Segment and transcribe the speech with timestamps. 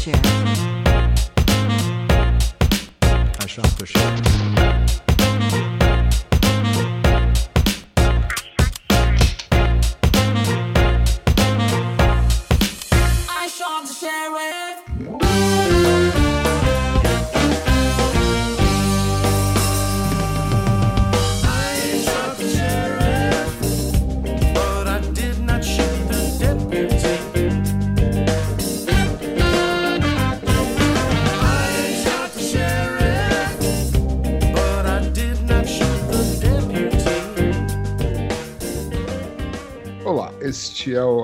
[0.00, 0.14] share.
[3.02, 4.69] I shot the sheriff.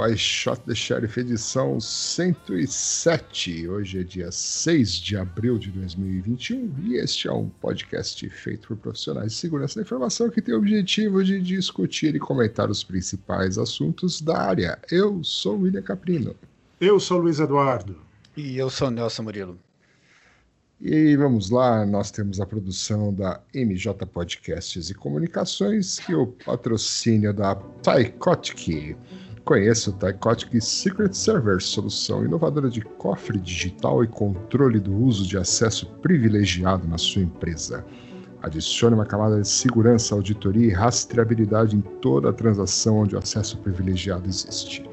[0.06, 3.68] I Shot the Sheriff edição 107.
[3.68, 8.76] Hoje é dia 6 de abril de 2021 e este é um podcast feito por
[8.76, 13.58] profissionais de segurança da informação que tem o objetivo de discutir e comentar os principais
[13.58, 14.78] assuntos da área.
[14.92, 16.36] Eu sou William Caprino.
[16.80, 17.96] Eu sou Luiz Eduardo.
[18.36, 19.58] E eu sou Nelson Murilo.
[20.80, 27.32] E vamos lá, nós temos a produção da MJ Podcasts e Comunicações e o patrocínio
[27.32, 28.94] da Tycotic.
[29.46, 35.38] Conheça o Tycotic Secret Server, solução inovadora de cofre digital e controle do uso de
[35.38, 37.86] acesso privilegiado na sua empresa.
[38.42, 43.56] Adicione uma camada de segurança, auditoria e rastreabilidade em toda a transação onde o acesso
[43.58, 44.84] privilegiado existe.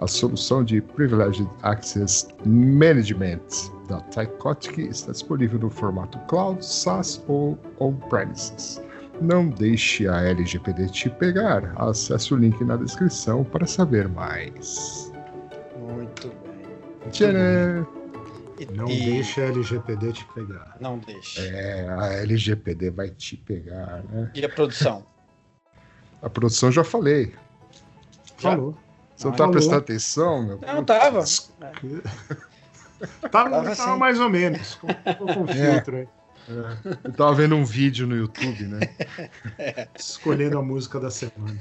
[0.00, 3.42] A solução de Privileged Access Management
[3.86, 8.80] da Tycotic está disponível no formato Cloud, SaaS ou On-Premises.
[9.20, 11.72] Não deixe a LGPD te pegar.
[11.76, 15.12] Acesse o link na descrição para saber mais.
[15.76, 17.10] Muito bem.
[17.10, 17.86] Tcharam!
[18.74, 20.76] Não e- deixe a LGPD te pegar.
[20.80, 21.40] Não deixe.
[21.46, 24.30] É, a LGPD vai te pegar, né?
[24.34, 25.04] E a produção?
[26.22, 27.34] A produção já falei.
[28.38, 28.50] Já?
[28.52, 28.76] Falou.
[29.16, 29.52] Você não Ah, tá falou.
[29.52, 30.60] prestando atenção, meu?
[30.60, 31.20] Não, tava.
[33.00, 33.98] Tava, Tava tava assim.
[33.98, 34.74] mais ou menos.
[34.74, 35.54] Com, com É.
[35.54, 36.08] filtro aí.
[37.04, 38.80] Eu tava vendo um vídeo no YouTube, né?
[39.98, 41.58] Escolhendo a música da semana.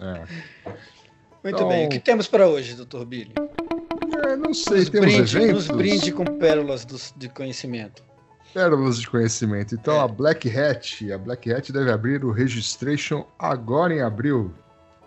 [0.00, 0.24] É.
[1.44, 1.86] Muito Então- bem.
[1.86, 3.04] O que temos para hoje, Dr.
[3.04, 3.32] Billy?
[4.24, 5.68] É, não sei, Nos temos brinde, eventos.
[5.68, 8.02] nos brinde com pérolas dos- de conhecimento.
[8.52, 9.74] Pérolas de conhecimento.
[9.74, 10.00] Então É.
[10.00, 14.52] a Black Hat, a Black Hat deve abrir o registration agora em abril.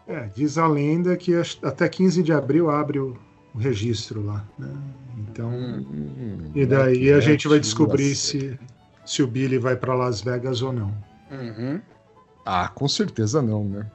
[0.07, 3.17] É, diz a lenda que até 15 de abril abre o,
[3.53, 4.45] o registro lá.
[4.57, 4.69] né?
[5.17, 8.57] Então, Hum, e daí Black a gente vai descobrir se,
[9.11, 10.93] se o Billy vai para Las Vegas ou não.
[11.29, 11.81] Uhum.
[12.45, 13.85] Ah, com certeza não, né?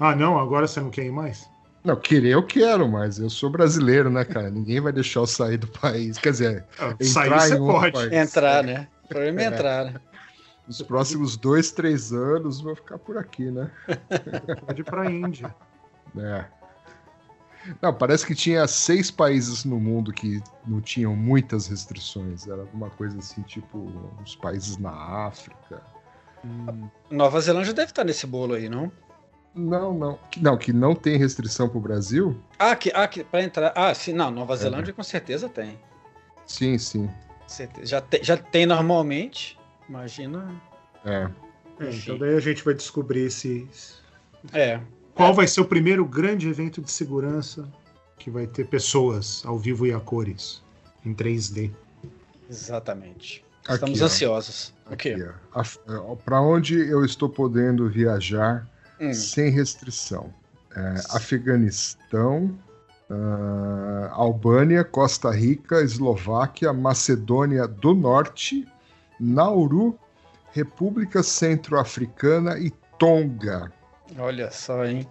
[0.00, 0.38] Ah, não?
[0.38, 1.50] Agora você não quer ir mais?
[1.84, 4.48] Não, querer eu quero, mas eu sou brasileiro, né, cara?
[4.48, 6.16] Ninguém vai deixar eu sair do país.
[6.16, 7.92] Quer dizer, Ah, entrar Sair você pode.
[7.92, 8.12] país.
[8.12, 8.88] Entrar, né?
[9.04, 9.46] O problema é É.
[9.48, 10.00] entrar, né?
[10.66, 13.70] Nos próximos dois, três anos vou ficar por aqui, né?
[14.66, 15.54] Pode ir para a Índia.
[16.16, 16.44] É.
[17.80, 22.46] Não, parece que tinha seis países no mundo que não tinham muitas restrições.
[22.46, 23.78] Era alguma coisa assim, tipo,
[24.20, 24.90] uns países na
[25.26, 25.82] África.
[27.10, 28.90] Nova Zelândia deve estar nesse bolo aí, não?
[29.54, 30.18] Não, não.
[30.30, 32.36] Que, não, que não tem restrição pro Brasil?
[32.58, 33.72] Ah, que, ah, que para entrar.
[33.76, 34.30] Ah, sim, não.
[34.30, 35.78] Nova Zelândia com certeza tem.
[36.46, 37.08] Sim, sim.
[37.46, 37.86] Certeza.
[37.86, 39.58] Já, te- já tem normalmente.
[39.88, 40.60] Imagina.
[41.04, 41.28] É.
[41.80, 43.68] É, então daí a gente vai descobrir se
[44.52, 44.80] É.
[45.14, 47.68] qual vai ser o primeiro grande evento de segurança
[48.18, 50.62] que vai ter pessoas ao vivo e a cores
[51.04, 51.70] em 3D.
[52.48, 53.44] Exatamente.
[53.64, 54.04] Aqui, Estamos ó.
[54.06, 54.74] ansiosos.
[54.90, 55.16] O quê?
[55.54, 55.78] Aqui,
[56.24, 58.68] Pra onde eu estou podendo viajar
[59.00, 59.12] Hum.
[59.12, 60.32] sem restrição?
[60.74, 62.56] É, Afeganistão,
[63.10, 68.66] ah, Albânia, Costa Rica, Eslováquia, Macedônia do Norte,
[69.20, 69.98] Nauru,
[70.52, 73.72] República Centro-Africana e Tonga.
[74.18, 75.06] Olha só, hein?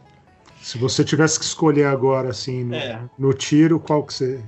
[0.62, 3.02] Se você tivesse que escolher agora, assim, no, É.
[3.18, 4.44] no tiro, qual que você.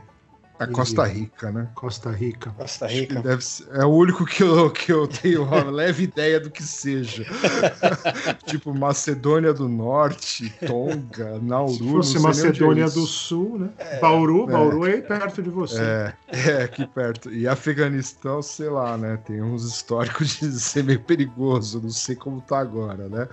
[0.60, 1.68] A Costa Rica, né?
[1.74, 2.52] Costa Rica.
[2.52, 3.20] Costa Rica.
[3.22, 6.62] deve ser- é o único que eu, que eu tenho uma leve ideia do que
[6.64, 7.26] seja.
[8.46, 11.74] tipo, Macedônia do Norte, Tonga, Nauru.
[11.74, 13.00] Se fosse é Macedônia isso.
[13.02, 13.70] do Sul, né?
[14.00, 14.52] Bauru, É.
[14.54, 15.82] Bauru é aí perto de você.
[15.82, 17.34] É, é, aqui perto.
[17.34, 19.18] E Afeganistão, sei lá, né?
[19.26, 23.28] Tem uns históricos de ser meio perigoso, não sei como tá agora, né?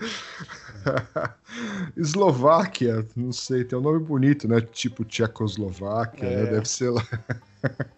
[1.97, 4.61] Eslováquia, não sei, tem um nome bonito, né?
[4.61, 6.37] Tipo Tchecoslováquia, É.
[6.45, 6.51] né?
[6.51, 7.07] Deve ser lá.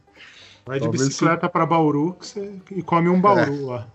[0.64, 3.88] Vai de Talvez bicicleta pra Bauru que você, e come um Bauru lá.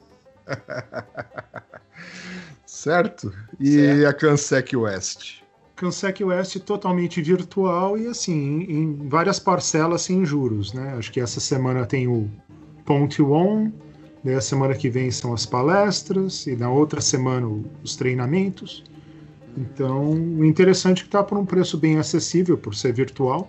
[2.65, 3.33] Certo?
[3.59, 5.41] E a Cansec West.
[5.75, 10.95] Cansec West totalmente virtual e assim, em, em várias parcelas sem juros, né?
[10.97, 12.29] Acho que essa semana tem o
[12.85, 13.73] Ponte One,
[14.27, 17.47] daí a semana que vem são as palestras, e na outra semana
[17.81, 18.83] os treinamentos.
[19.55, 23.47] Então, o interessante é que está por um preço bem acessível por ser virtual.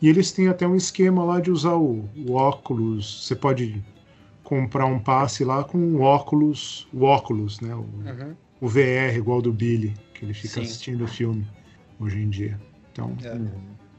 [0.00, 3.26] E eles têm até um esquema lá de usar o, o óculos.
[3.26, 3.82] Você pode
[4.44, 7.74] comprar um passe lá com o óculos, o óculos, né?
[7.74, 8.34] O, Uhum.
[8.60, 10.60] o VR igual do Billy, que ele fica Sim.
[10.60, 11.44] assistindo o filme
[11.98, 12.60] hoje em dia.
[12.92, 13.36] Então, É.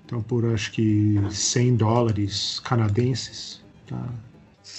[0.06, 4.08] então por acho que 100 dólares canadenses, tá?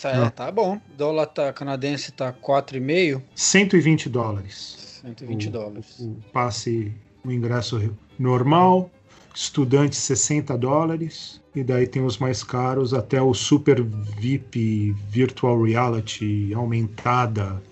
[0.04, 0.76] É, tá bom.
[0.76, 5.00] O dólar tá, canadense tá 4,5, 120 dólares.
[5.02, 5.96] 120 o, dólares.
[6.00, 6.92] O passe,
[7.24, 8.90] o ingresso normal,
[9.34, 16.52] estudante 60 dólares, e daí tem os mais caros até o Super VIP Virtual Reality
[16.54, 17.62] aumentada,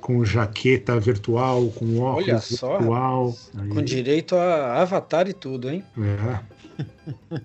[0.00, 3.36] com jaqueta virtual, com óculos Olha só, virtual.
[3.58, 5.84] Aí- Com direito a avatar e tudo, hein?
[5.98, 6.40] É,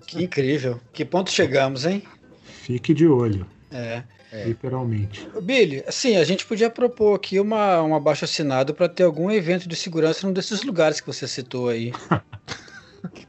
[0.06, 0.80] Que incrível.
[0.92, 2.02] Que ponto chegamos, hein?
[2.62, 4.02] fique de olho, É.
[4.46, 5.28] literalmente.
[5.34, 9.30] Ô, Billy, assim, a gente podia propor aqui uma, uma abaixo assinado para ter algum
[9.30, 11.92] evento de segurança num desses lugares que você citou aí.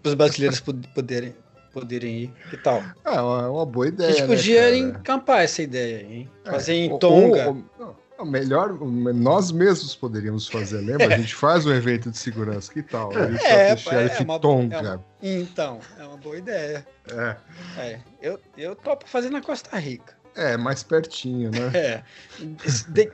[0.02, 1.36] para os brasileiros pod- poderem,
[1.74, 2.34] poderem ir.
[2.50, 2.82] Que tal?
[3.04, 4.12] É uma, uma boa A ideia.
[4.12, 4.78] gente né, podia cara?
[4.78, 6.30] encampar essa ideia aí, hein?
[6.46, 7.48] É, Fazer em ou- Tonga.
[7.50, 8.72] ou- ou- não, melhor,
[9.14, 11.08] nós mesmos poderíamos fazer, lembra?
[11.14, 13.12] A gente faz um evento de segurança, que tal?
[13.14, 14.76] A gente É, faz o Sheriff é uma- Tonga.
[14.78, 16.88] é uma- Então, é uma boa ideia.
[17.12, 17.36] É,
[17.78, 20.15] É, eu, eu topo fazer na Costa Rica.
[20.36, 21.72] É, mais pertinho, né?
[21.74, 22.04] É.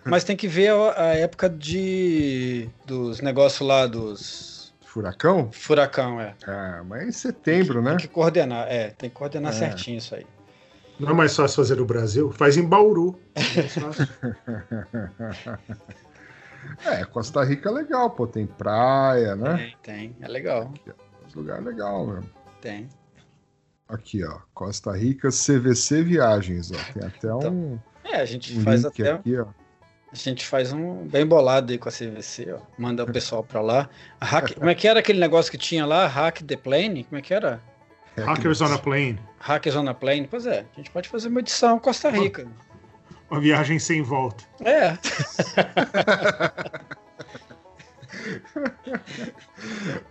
[0.06, 5.52] Mas tem que ver a, a época de dos negócios lá dos Furacão?
[5.52, 6.36] furacão, é.
[6.48, 7.92] É, mas em setembro, né?
[7.92, 9.56] Tem que coordenar, é, tem que coordenar É.
[9.56, 10.26] certinho isso aí.
[11.00, 12.32] Não é mais fácil fazer no Brasil?
[12.32, 13.20] Faz em Bauru.
[13.36, 13.42] É.
[16.86, 19.74] É, Costa Rica é legal, pô, tem praia, né?
[19.84, 20.72] Tem, tem, é legal,
[21.26, 22.30] Uns lugares legal mesmo.
[22.62, 22.88] tem.
[23.92, 28.86] Aqui, ó, Costa Rica CVC Viagens, ó, tem até um, É, a gente um faz
[28.86, 29.46] até, aqui, ó.
[30.12, 32.60] a gente faz um bem bolado aí com a CVC, ó.
[32.78, 33.90] Manda o pessoal pra lá.
[34.22, 37.04] Hack, como é que era aquele negócio que tinha lá, Hack the Plane?
[37.04, 37.62] Como é que era?
[38.16, 39.20] É Hackers on a Plane.
[39.40, 40.28] Hackers on a Plane?
[40.30, 42.48] Pois é, a gente pode fazer uma edição Costa Rica.
[43.30, 44.44] Uma viagem sem volta.
[44.66, 44.98] É,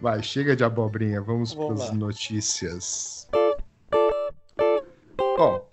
[0.01, 1.95] Vai, chega de abobrinha, vamos para Vamos as lá.
[1.95, 3.29] notícias.
[5.41, 5.67] Bom,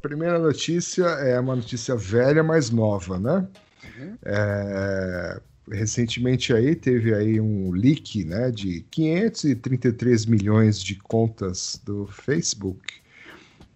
[0.00, 3.46] primeira notícia é uma notícia velha, mas nova, né?
[3.84, 4.18] Uhum.
[4.24, 5.40] É,
[5.70, 12.94] recentemente aí teve aí um leak, né, de 533 milhões de contas do Facebook.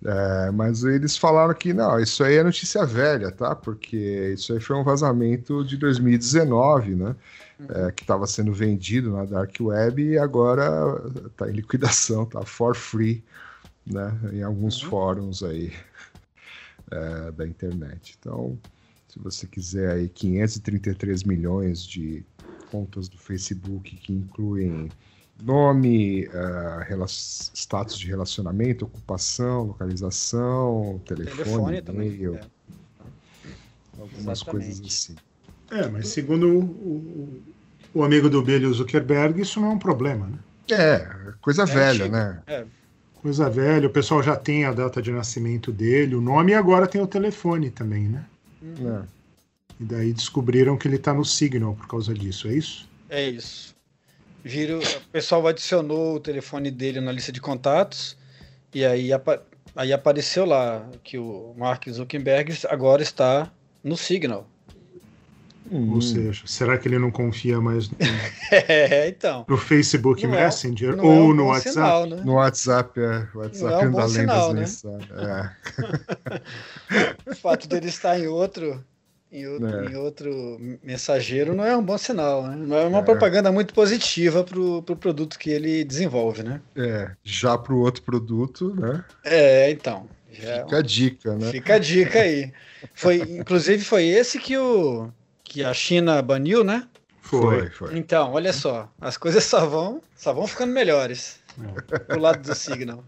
[0.05, 3.55] É, mas eles falaram que não, isso aí é notícia velha, tá?
[3.55, 7.15] Porque isso aí foi um vazamento de 2019, né?
[7.71, 12.75] É, que estava sendo vendido na Dark Web e agora está em liquidação, tá for
[12.75, 13.23] free,
[13.87, 14.19] né?
[14.33, 14.91] Em alguns Uhum.
[14.91, 15.73] fóruns aí
[16.91, 18.17] é, da internet.
[18.19, 18.59] Então,
[19.09, 22.25] se você quiser aí 533 milhões de
[22.71, 24.93] contas do Facebook que incluem
[25.41, 26.29] nome,
[26.89, 32.09] rela- status de relacionamento, ocupação, localização, telefone, telefone também.
[32.15, 32.47] e-mail, é.
[33.99, 34.51] algumas Exatamente.
[34.51, 35.19] coisas assim.
[35.71, 37.43] É, mas segundo o, o,
[38.01, 40.39] o amigo do Billy, Zuckerberg, isso não é um problema, né?
[40.71, 42.15] É, coisa velha, antigo.
[42.17, 42.43] né?
[43.27, 46.87] Coisa velha, o pessoal já tem a data de nascimento dele, o nome e agora
[46.87, 48.25] tem o telefone também, né?
[48.63, 49.03] É.
[49.81, 52.89] E daí descobriram que ele tá no Signal por causa disso, é isso?
[53.11, 53.75] É isso.
[54.45, 58.17] Vira, o pessoal adicionou o telefone dele na lista de contatos
[58.73, 59.11] e aí,
[59.75, 63.51] aí apareceu lá que o Mark Zuckerberg agora está
[63.83, 64.47] no Signal.
[65.71, 67.97] Hum, Ou seja, será que ele não confia mais no,
[68.53, 69.45] É, então.
[69.49, 71.73] no Facebook Não é- Messenger é ou um no WhatsApp?
[71.75, 72.23] sinal, né?
[72.25, 73.27] No WhatsApp, é.
[73.35, 74.61] O WhatsApp Não é um ainda sinal, né?
[74.61, 75.11] mensagens.
[75.11, 75.51] É.
[77.31, 78.85] O fato dele estar em outro,
[79.33, 79.85] em outro, É.
[79.91, 82.55] em outro mensageiro não é um bom sinal, né?
[82.57, 83.03] Não é uma É.
[83.03, 86.61] propaganda muito positiva pro, pro produto que ele desenvolve, né?
[86.77, 89.05] É, já para o outro produto, né?
[89.25, 90.09] É, então.
[90.31, 91.51] Já é Fica a dica, né?
[91.51, 92.53] Fica a dica aí.
[92.95, 95.09] Foi, inclusive foi esse que o
[95.57, 96.87] que a China baniu, né?
[97.23, 97.71] Foi.
[97.71, 97.97] foi.
[97.97, 101.41] Então, olha só, as coisas só vão, só vão ficando melhores
[102.07, 103.03] pro lado do Signal.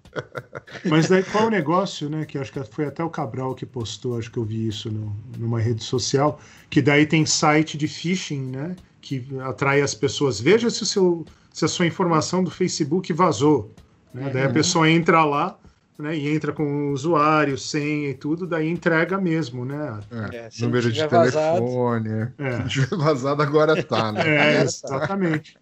[0.87, 2.25] Mas daí qual é o negócio, né?
[2.25, 5.15] Que acho que foi até o Cabral que postou, acho que eu vi isso no-
[5.37, 6.41] numa rede social,
[6.71, 8.77] que daí tem site de phishing, né?
[9.03, 10.41] Que atrai as pessoas.
[10.41, 13.71] Veja se, o seu, se a sua informação do Facebook vazou.
[14.15, 14.31] Né?
[14.33, 14.53] Daí a Uhum.
[14.55, 15.59] pessoa entra lá,
[15.99, 16.17] né?
[16.17, 20.01] E entra com o usuário, senha e tudo, daí entrega mesmo, né?
[20.33, 22.09] É, É, Número de telefone.
[22.09, 22.33] é.
[22.39, 22.63] É.
[22.63, 24.21] Se tiver vazado, agora tá, né?
[24.27, 24.63] É, tá.
[24.63, 25.59] exatamente.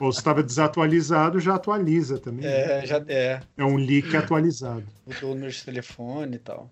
[0.00, 2.44] Ou se estava desatualizado, já atualiza também.
[2.44, 2.82] né?
[2.82, 4.84] É, já é, É um leak atualizado.
[5.06, 6.70] mudou o número de telefone e tal.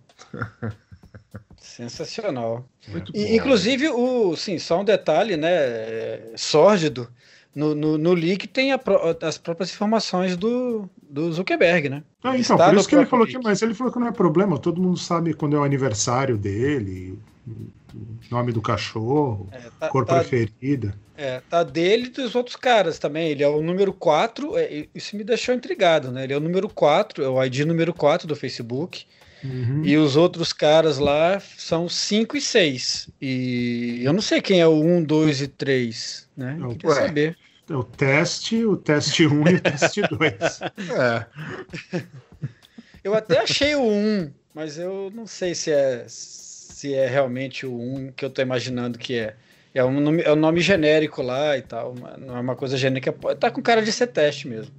[1.59, 2.69] Sensacional.
[2.89, 3.35] Muito E, bom.
[3.35, 7.09] inclusive, o, sim, só um detalhe, né, é, sórdido,
[7.57, 8.79] No, no, no leak tem a
[9.23, 12.03] as próprias informações do, do Zuckerberg, né?
[12.23, 13.45] Ah, então, Está por isso que ele falou que, leak.
[13.45, 17.19] mas ele falou que não é problema, todo mundo sabe quando é o aniversário dele,
[17.49, 17.99] o
[18.31, 20.95] nome do cachorro, É, tá, cor tá- preferida.
[21.17, 23.31] é, tá dele e dos outros caras também.
[23.31, 26.25] Ele é o número 4, é, isso me deixou intrigado, né?
[26.25, 29.07] Ele é o número 4, é o ID número 4 do Facebook.
[29.45, 29.83] Uhum.
[29.85, 33.09] E os outros caras lá são 5 e 6.
[33.21, 36.57] E eu não sei quem é o 1, 2 e 3, né?
[36.59, 37.07] Não, Queria ué.
[37.07, 37.39] saber.
[37.69, 40.61] É o teste, o teste 1 e o teste 2.
[40.93, 41.27] É,
[43.03, 47.73] Eu até achei o 1, mas eu não sei se é, se é realmente o
[47.77, 49.35] 1 que eu tô imaginando que é.
[49.75, 52.79] É um nome, é um nome genérico lá e tal, mas não é uma coisa
[52.79, 53.13] genérica.
[53.39, 54.73] Tá com cara de ser teste mesmo.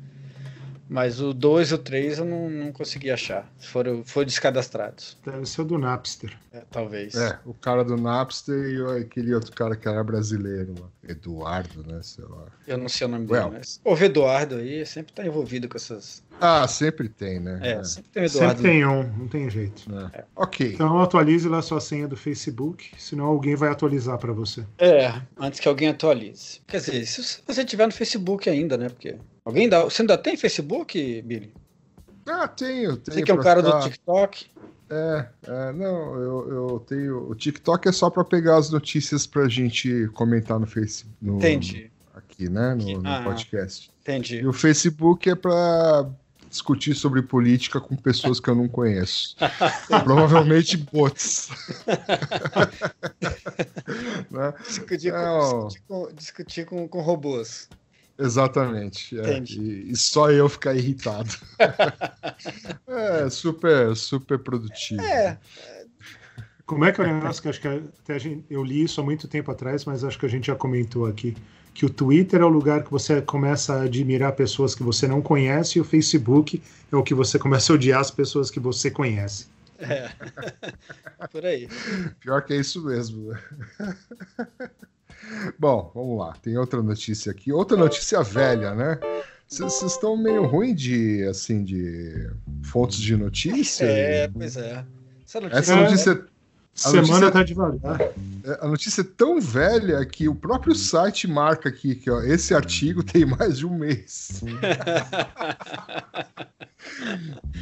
[0.89, 3.51] Mas o 2 e o 3 eu não, não consegui achar.
[3.59, 5.17] Foram, foram descadastrados.
[5.25, 6.37] Deve ser o do Napster.
[6.51, 7.13] É, talvez.
[7.15, 10.87] é, o cara do Napster e aquele outro cara que era brasileiro lá.
[11.07, 11.99] Eduardo, né?
[12.01, 12.45] Sei lá.
[12.67, 13.45] Eu não sei o nome Well.
[13.45, 13.79] dele, mas.
[13.83, 16.23] O Eduardo aí sempre tá envolvido com essas.
[16.39, 17.59] Ah, sempre tem, né?
[17.63, 18.61] É, sempre tem o Eduardo.
[18.61, 19.83] Sempre tem um, não tem jeito.
[20.13, 20.23] É.
[20.35, 20.73] Ok.
[20.73, 24.65] Então atualize lá sua senha do Facebook, senão alguém vai atualizar para você.
[24.77, 26.61] É, antes que alguém atualize.
[26.67, 28.89] Quer dizer, se você tiver no Facebook ainda, né?
[28.89, 29.15] Porque.
[29.47, 29.81] Alguém dá.
[29.85, 31.53] Você ainda tem Facebook, Billy?
[32.25, 33.15] Ah, tenho, tenho.
[33.15, 34.45] Você que é um cara do ficar- TikTok.
[34.89, 37.29] É, é, não, eu, eu tenho.
[37.29, 41.15] O TikTok é só pra pegar as notícias pra gente comentar no Facebook.
[41.21, 42.75] No, Entendi, Aqui, né?
[42.75, 43.21] No, no Ah.
[43.23, 43.89] podcast.
[44.01, 44.37] entendi.
[44.41, 46.09] E o Facebook é pra
[46.49, 49.35] discutir sobre política com pessoas que eu não conheço.
[50.03, 51.49] Provavelmente bots.
[54.29, 54.53] Né?
[54.67, 57.69] Discutir, com, discutir, com, discutir com, com robôs.
[58.17, 59.19] Exatamente.
[59.19, 59.39] é.
[59.39, 61.29] E, e só eu ficar irritado.
[62.87, 65.01] é, super, super produtivo.
[65.01, 65.37] É,
[66.65, 68.99] Como é que é o negócio que acho que até a gente, eu li isso
[68.99, 71.35] há muito tempo atrás, mas acho que a gente já comentou aqui
[71.77, 75.21] que o Twitter é o lugar que você começa a admirar pessoas que você não
[75.21, 76.59] conhece e o Facebook
[76.91, 79.45] é o que você começa a odiar as pessoas que você conhece.
[79.77, 80.09] é.
[81.31, 81.69] Por aí.
[82.19, 83.31] Pior que é isso mesmo.
[85.57, 86.33] Bom, vamos lá.
[86.41, 87.51] Tem outra notícia aqui.
[87.51, 88.99] Outra notícia velha, né?
[89.47, 92.29] Vocês estão meio ruim de, assim, de
[92.63, 93.85] fontes de notícia.
[93.85, 94.85] É, pois é.
[95.25, 95.75] Essa notícia, Essa
[96.11, 96.36] É.
[96.85, 97.99] notícia, Semana tá devagar.
[98.01, 102.53] é, a notícia é tão velha que o próprio site marca aqui que ó, esse
[102.53, 104.41] artigo tem mais de um mês.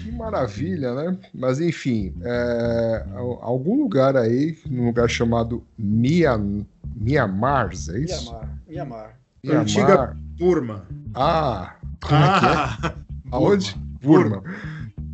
[0.03, 1.17] Que maravilha, né?
[1.33, 8.31] Mas enfim, é, al- algum lugar aí, num lugar chamado Mian, Mianmar, é isso?
[8.31, 8.49] Mianmar.
[8.67, 9.17] Mianmar.
[9.43, 9.61] Mianmar.
[9.63, 10.85] Antiga Burma.
[11.13, 12.49] Ah, como é que é?
[12.49, 12.93] Ah,
[13.31, 13.75] Aonde?
[14.01, 14.37] Burma.
[14.41, 14.55] Burma.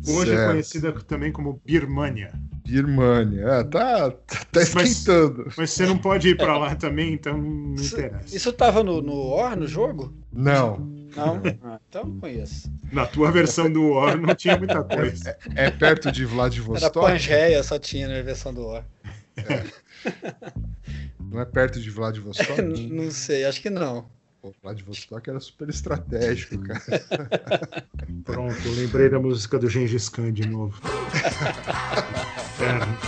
[0.08, 0.50] Hoje é Certo.
[0.50, 2.32] conhecida também como Birmania.
[2.66, 3.42] Birmania.
[3.46, 5.52] É, tá, tá, tá Mas- esquentando.
[5.56, 8.36] Mas você não pode ir para lá também, então não Isso, interessa.
[8.36, 10.12] isso tava no, no War, no jogo?
[10.32, 10.78] Não,
[11.14, 11.42] Não?
[11.64, 12.72] Ah, então não conheço.
[12.90, 15.36] Na tua versão do War não tinha muita coisa.
[15.54, 16.92] é perto de Era Vladivostok?
[17.00, 18.84] Pangeia, só tinha na versão do War.
[21.20, 22.60] Não é perto de Vladivostok?
[22.90, 24.06] não sei, acho que não.
[24.42, 26.80] Pô, Vladivostok era super estratégico, cara.
[28.24, 30.80] Pronto, eu lembrei da música do Gengis Khan de novo.
[32.54, 32.98] Inferno.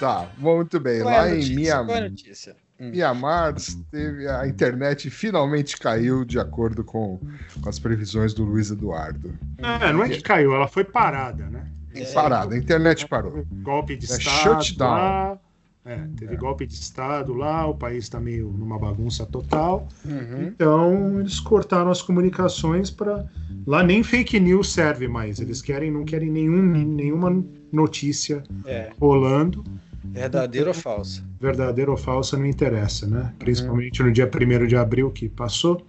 [0.00, 1.02] Tá, muito bem.
[1.02, 1.54] Qual é Lá em notícia?
[1.54, 2.56] Miam- Qual é a notícia?
[2.80, 2.90] Hum.
[2.90, 3.54] Mianmar,
[3.90, 7.20] teve, a internet finalmente caiu de acordo com,
[7.62, 9.38] com as previsões do Luiz Eduardo.
[9.58, 11.70] É, não é que caiu, ela foi parada, né?
[11.94, 12.04] É.
[12.12, 13.46] Parada, a internet parou.
[13.62, 15.38] Golpe de É Estado shutdown.
[15.84, 19.86] É, teve golpe de Estado lá, o país está meio numa bagunça total.
[20.04, 20.46] Uhum.
[20.46, 23.24] Então eles cortaram as comunicações para
[23.66, 25.40] lá nem fake news serve mais.
[25.40, 29.62] Eles querem não querem nenhum, nenhuma notícia É, rolando,
[30.02, 31.22] verdadeiro ou falso?
[31.40, 33.34] verdadeira ou falsa não interessa, né?
[33.38, 35.86] Principalmente no dia 1 de abril que passou,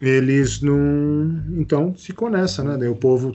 [0.00, 2.76] eles não, então ficou nessa, né?
[2.76, 3.34] Daí o povo,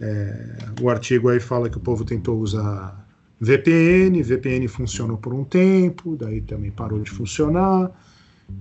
[0.00, 3.03] é, o artigo aí fala que o povo tentou usar
[3.40, 7.90] VPN, VPN funcionou por um tempo, daí também parou de funcionar.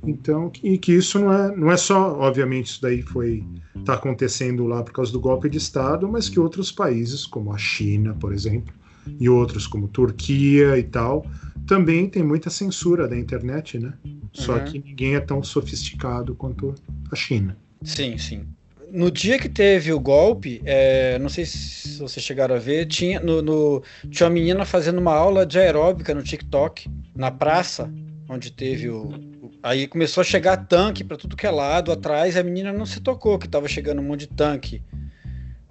[0.06, 3.44] Então, e que isso não é, não é só, obviamente, isso daí foi
[3.86, 7.58] tá acontecendo lá por causa do golpe de Estado, mas que outros países, como a
[7.58, 8.74] China, por exemplo,
[9.20, 11.26] e outros como Turquia e tal,
[11.68, 13.94] também tem muita censura da internet, né?
[14.32, 14.64] Só Uhum.
[14.64, 16.74] que ninguém é tão sofisticado quanto
[17.12, 17.58] a China.
[17.84, 18.46] Sim, sim.
[18.96, 23.20] No dia que teve o golpe, é, não sei se vocês chegaram a ver, tinha,
[23.20, 23.82] no, no-
[24.12, 27.92] tinha uma menina fazendo uma aula de aeróbica no TikTok, na praça,
[28.30, 29.06] onde teve o.
[29.42, 32.86] o- Aí começou a chegar tanque para tudo que é lado atrás, a menina não
[32.86, 34.84] se tocou que estava chegando um monte de tanque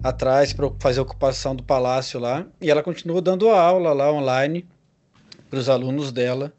[0.03, 4.65] atrás para fazer a ocupação do palácio lá, e ela continuou dando aula lá online
[5.49, 6.51] para os alunos dela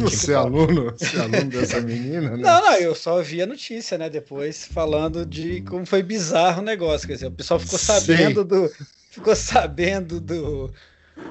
[0.00, 0.92] Você é aluno?
[0.96, 2.36] Você é aluno dessa menina, né?
[2.42, 4.10] Não, não, eu só vi a notícia, né?
[4.10, 7.06] Depois falando de como foi bizarro o negócio.
[7.06, 7.86] Quer dizer, o pessoal ficou Sim.
[7.86, 8.70] sabendo do.
[9.10, 10.70] Ficou sabendo do.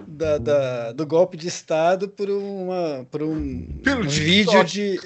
[0.07, 3.05] Da- da- do golpe de Estado por uma.
[3.11, 4.99] por um, Pelo um vídeo de.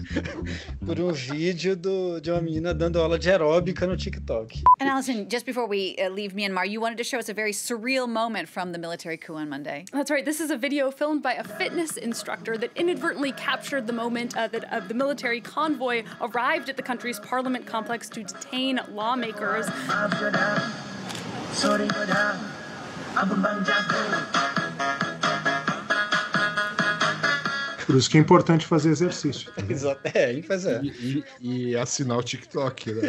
[0.84, 4.62] por um vídeo do, de uma menina dando aula de aeróbica no TikTok.
[4.80, 7.52] And Allison, just before we uh, leave Myanmar, you wanted to show us a very
[7.52, 9.84] surreal moment from the military coup on Monday.
[9.92, 10.24] That's right.
[10.24, 14.48] This is a video filmed by a fitness instructor that inadvertently captured the moment uh,
[14.48, 19.66] that uh, the military convoy arrived at the country's parliament complex to detain lawmakers.
[27.86, 29.52] Por isso que é importante fazer exercício.
[29.68, 30.00] Exato.
[30.14, 30.80] É, é.
[30.82, 33.00] E, e- e assinar o TikTok, né?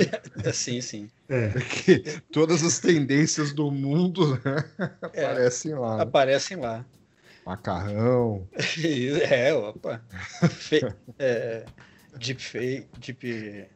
[0.44, 1.10] É, Sim, sim.
[1.30, 1.50] É.
[1.50, 2.00] Que
[2.32, 4.64] todas as tendências do mundo né?
[5.14, 5.26] É.
[5.26, 5.98] aparecem lá.
[5.98, 6.04] né?
[6.04, 6.86] Aparecem lá.
[7.46, 8.48] Macarrão.
[9.30, 10.02] É, opa.
[10.50, 10.82] Fe...
[11.20, 11.64] É,
[12.18, 12.88] deepfake.
[13.00, 13.68] Deep, É,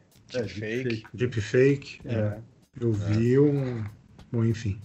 [0.42, 1.02] deepfake.
[1.14, 2.00] Deepfake.
[2.04, 2.38] É.
[2.80, 3.84] Eu vi um.
[4.30, 4.78] Bom, enfim.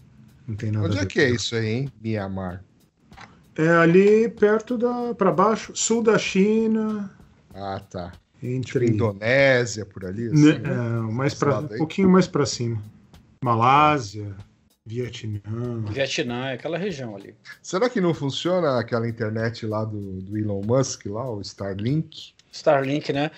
[0.47, 1.91] Não tem nada Onde a é que é isso aí, hein?
[2.01, 2.63] Mianmar.
[3.57, 5.13] É ali perto da.
[5.13, 7.09] para baixo, sul da China,
[7.53, 8.11] Ah, tá.
[8.43, 8.87] entre.
[8.87, 10.27] Indonésia, por ali.
[10.27, 10.61] Assim, né?
[10.65, 12.81] é, mais pra, um pouquinho mais para cima.
[13.43, 14.35] Malásia,
[14.85, 15.39] Vietnã.
[15.89, 17.33] Vietnã, é aquela região ali.
[17.61, 22.33] Será que não funciona aquela internet lá do, do Elon Musk, lá, o Starlink?
[22.51, 23.31] Starlink, né?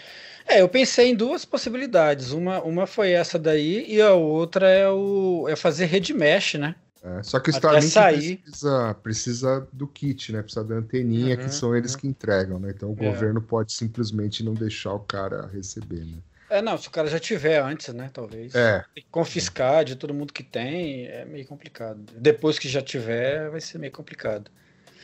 [0.48, 2.32] É, eu pensei em duas possibilidades.
[2.32, 6.76] Uma, uma foi essa daí e a outra é o é fazer rede mesh, né?
[7.02, 8.44] É, só que o Starlink sair.
[8.44, 10.42] precisa, precisa do kit, né?
[10.42, 12.72] Precisa da anteninha, Uhum, que são eles que entregam, né?
[12.72, 12.96] Então o É.
[12.96, 16.22] governo pode simplesmente não deixar o cara receber, né?
[16.50, 18.10] É, não, se o cara já tiver antes, né?
[18.14, 18.54] Talvez.
[18.54, 22.00] É, Tem que confiscar de todo mundo que tem, é meio complicado.
[22.20, 24.50] Depois que já tiver, vai ser meio complicado.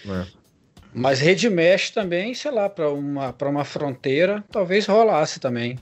[0.06, 0.44] é.
[0.94, 5.82] Mas rede mesh também, sei lá, para uma, pra uma fronteira, talvez rolasse também.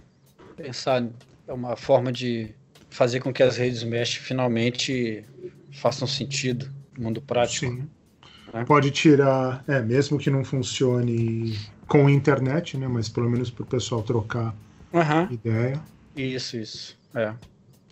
[0.55, 1.03] Pensar
[1.47, 2.55] é uma forma de
[2.89, 5.25] fazer com que as redes mesh finalmente
[5.73, 7.65] façam sentido no mundo prático.
[7.65, 7.87] Sim.
[8.53, 8.63] né?
[8.65, 11.57] Pode tirar, é, mesmo que não funcione
[11.87, 12.87] com internet, né?
[12.87, 14.53] Mas pelo menos para o pessoal trocar
[14.93, 15.81] Aham, ideia.
[16.15, 16.97] isso, isso.
[17.15, 17.33] É.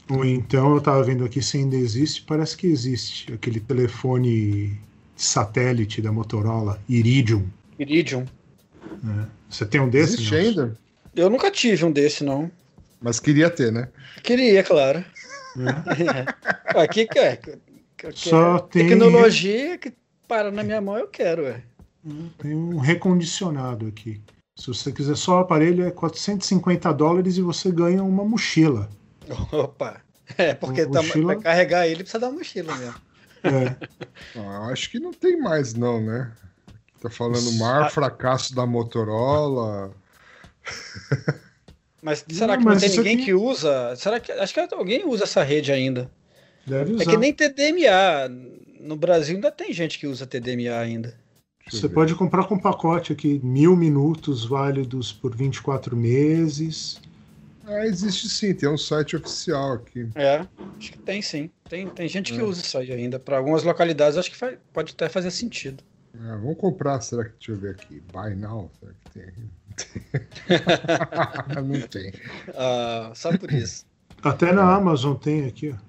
[0.09, 4.77] Ou então eu tava vendo aqui se ainda existe, parece que existe aquele telefone
[5.15, 7.45] satélite da Motorola, Iridium.
[7.77, 8.25] Iridium.
[9.03, 9.27] né?
[9.49, 10.13] Você tem um desse?
[10.15, 10.77] Existe ainda,
[11.15, 12.49] Eu nunca tive um desse, não.
[13.01, 13.87] mas queria ter, né?
[14.23, 15.03] Queria, claro.
[15.57, 16.75] É.
[16.81, 17.05] Aqui
[17.99, 18.29] que é.
[18.29, 19.93] Só tem- Tecnologia que
[20.27, 21.61] para na minha mão, eu quero, ué.
[22.37, 24.21] Tem um recondicionado aqui.
[24.57, 28.89] Se você quiser só o aparelho, é 450 dólares e você ganha uma mochila.
[29.51, 30.01] Opa.
[30.37, 32.95] É, porque tá, mochila- pra carregar ele precisa dar mochila mesmo.
[33.43, 33.75] É,
[34.35, 36.31] Ah, eu acho que não tem mais, não, né?
[37.01, 37.89] Tá falando Ah.
[37.89, 39.91] fracasso da Motorola.
[42.01, 43.95] Mas será Não, que não mas tem ninguém aqui- que usa?
[43.95, 46.09] Será que acho que alguém usa essa rede ainda?
[46.69, 47.03] Deve usar.
[47.03, 48.29] É que nem TDMA.
[48.79, 51.13] No Brasil ainda tem gente que usa TDMA ainda.
[51.69, 56.99] Você pode comprar com pacote aqui, mil minutos válidos por 24 meses.
[57.65, 60.09] Ah, existe sim, tem um site oficial aqui.
[60.15, 60.37] É,
[60.79, 61.51] acho que tem sim.
[61.67, 62.43] Tem, tem gente que É.
[62.43, 63.19] usa isso aí ainda.
[63.19, 65.83] Para algumas localidades acho que faz- pode até fazer sentido.
[66.19, 67.33] Ah, vamos comprar, será que.
[67.33, 68.01] Deixa eu ver aqui.
[68.11, 68.71] Buy now?
[68.79, 69.31] Será que tem?
[71.63, 72.11] não tem.
[72.55, 73.85] Ah, só por isso.
[74.23, 75.88] Até na Amazon tem aqui, ó.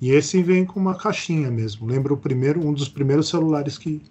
[0.00, 1.86] E esse vem com uma caixinha mesmo.
[1.86, 4.02] Lembra o primeiro, um dos primeiros celulares que,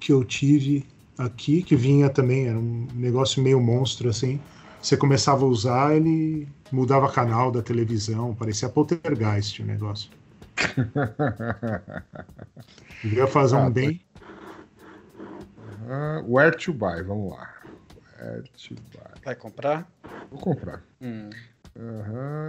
[0.00, 0.86] que eu tive
[1.18, 4.40] aqui, que vinha também, era um negócio meio monstro assim.
[4.82, 10.10] Você começava a usar, ele mudava canal da televisão, parecia poltergeist o negócio.
[13.02, 13.72] Devia fazer Ah, um tá.
[13.72, 14.04] bem.
[15.88, 17.02] Ah, where to buy?
[17.02, 17.48] Vamos lá.
[18.18, 19.14] Where to buy?
[19.24, 19.86] Vai comprar?
[20.30, 20.82] Vou comprar.
[21.00, 21.51] Hum.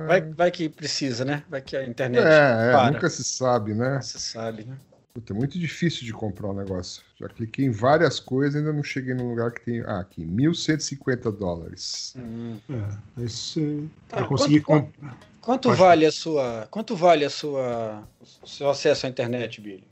[0.07, 1.43] Vai, vai que precisa, né?
[1.49, 2.91] Vai que a internet É, é, para.
[2.91, 3.99] nunca se sabe, né?
[4.01, 4.77] Você sabe, né?
[5.13, 7.03] Puta, é muito difícil de comprar um negócio.
[7.19, 9.81] Já cliquei em várias coisas e ainda não cheguei num lugar que tem.
[9.81, 12.13] Ah, aqui, 1.150 dólares.
[12.17, 12.57] Hum.
[12.69, 15.17] É, você Tá, vai conseguir quanto- comprar.
[15.39, 16.67] Quanto Pode vale a sua.
[16.71, 18.01] Quanto vale a sua.
[18.41, 19.83] o seu acesso à internet, Billy?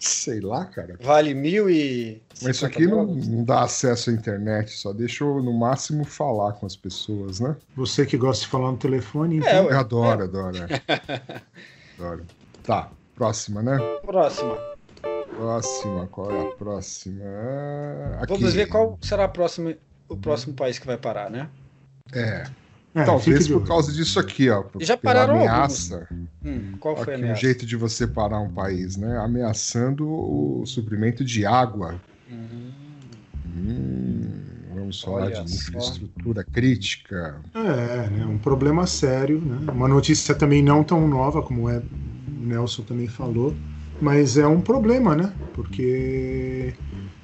[0.00, 0.96] Sei lá, cara.
[0.98, 2.22] Vale mil e.
[2.42, 6.04] Mas isso 50 aqui não, não dá acesso à internet, só deixa eu, no máximo,
[6.06, 7.54] falar com as pessoas, né?
[7.76, 10.56] Você que gosta de falar no telefone, É, então, Eu adoro, adoro.
[10.56, 11.42] é.
[12.00, 12.24] adoro.
[12.62, 13.78] Tá, próxima, né?
[14.02, 14.58] Próxima.
[15.36, 17.22] Próxima, qual é a próxima?
[18.20, 18.32] Aqui.
[18.32, 19.74] Vamos ver qual será a próxima,
[20.08, 21.48] o próximo país que vai parar, né?
[22.12, 22.44] É,
[22.94, 24.64] é, talvez por causa disso aqui, ó.
[24.80, 26.08] Já pararam ameaça.
[26.44, 27.40] Hum, qual foi a Aqui, um ameaça?
[27.40, 29.18] jeito de você parar um país, né?
[29.18, 32.00] Ameaçando o suprimento de água.
[32.28, 32.70] Hum,
[33.44, 35.54] Hum, Vamos falar Olha de só.
[35.56, 37.42] infraestrutura crítica.
[37.54, 38.26] É, né?
[38.26, 39.56] Um problema sério, né?
[39.72, 41.84] Uma notícia também não tão nova, como é, o
[42.46, 43.60] Nelson também falou,
[43.98, 45.36] mas é um problema, né?
[45.52, 46.74] Porque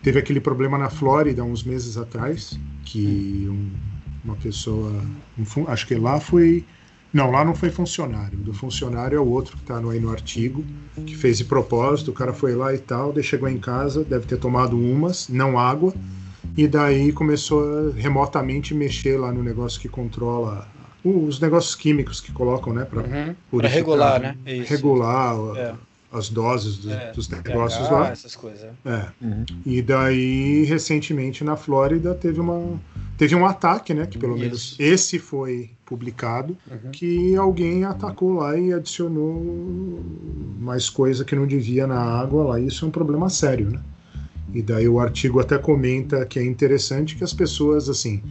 [0.03, 3.96] teve aquele problema na Flórida uns meses atrás, que um-
[4.27, 4.93] uma pessoa,
[5.39, 6.65] um acho que lá foi.
[7.13, 8.37] Não, lá não foi funcionário.
[8.37, 10.65] Do funcionário é o outro que está aí no artigo,
[11.07, 12.11] que fez de propósito.
[12.11, 15.59] O cara foi lá e tal, daí chegou em casa, deve ter tomado umas, não
[15.59, 15.95] água,
[16.57, 20.69] e daí começou a remotamente mexer lá no negócio que controla
[21.05, 23.35] os negócios químicos que colocam, né, para Uhum.
[23.59, 24.37] Pra regular, né?
[24.45, 24.71] Isso.
[24.73, 25.75] regular É.
[26.17, 28.09] as doses do- É, dos pH, negócios lá.
[28.11, 28.69] Essas coisas.
[28.85, 29.07] É.
[29.21, 29.45] Uhum.
[29.65, 32.81] E daí, recentemente, na Flórida, teve, uma,
[33.19, 34.07] teve um ataque, né?
[34.07, 34.43] Que pelo Isso.
[34.45, 36.91] menos esse foi publicado, Uhum.
[36.91, 40.03] que alguém atacou lá e adicionou
[40.59, 42.61] mais coisa que não devia na água lá.
[42.61, 43.81] Isso é um problema sério, né?
[44.55, 48.23] E daí o artigo até comenta que é interessante que as pessoas, assim,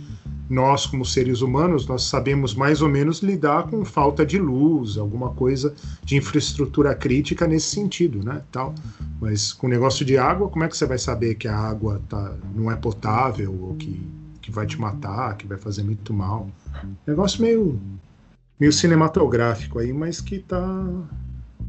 [0.49, 5.29] nós como seres humanos, nós sabemos mais ou menos lidar com falta de luz, alguma
[5.31, 8.73] coisa de infraestrutura crítica nesse sentido, né, tal.
[9.19, 12.01] Mas com o negócio de água, como é que você vai saber que a água
[12.07, 13.99] tá, não é potável ou que,
[14.41, 16.47] que vai te matar, que vai fazer muito mal?
[17.07, 17.79] Negócio meio
[18.59, 20.85] meio cinematográfico aí, mas que tá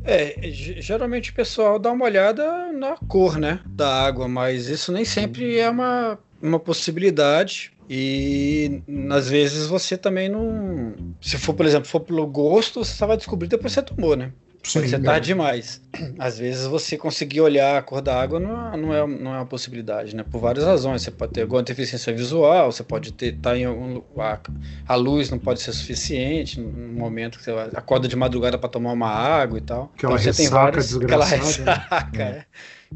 [0.04, 4.92] É, ge- geralmente o pessoal dá uma olhada na cor, né, da água, mas isso
[4.92, 7.72] nem sempre é uma, uma possibilidade.
[7.88, 10.94] E às vezes você também não.
[11.20, 14.16] Se for, por exemplo, for pelo gosto, você só vai descobrir depois que você tomou,
[14.16, 14.32] né?
[14.72, 15.20] Quando você Sim, tá é.
[15.20, 15.80] demais.
[16.18, 19.38] Às vezes você conseguir olhar a cor da água não, é- não, é, não é
[19.38, 20.24] uma possibilidade, né?
[20.28, 21.02] Por várias razões.
[21.02, 23.38] Você pode ter alguma deficiência visual, você pode ter.
[23.38, 24.40] Tá em algum, a,
[24.88, 28.92] a luz não pode ser suficiente no momento que você acorda de madrugada para tomar
[28.92, 29.92] uma água e tal.
[29.94, 31.86] Aquela você tem ressaca vários, aquela desgraçada, né?
[31.88, 32.44] ressaca, é.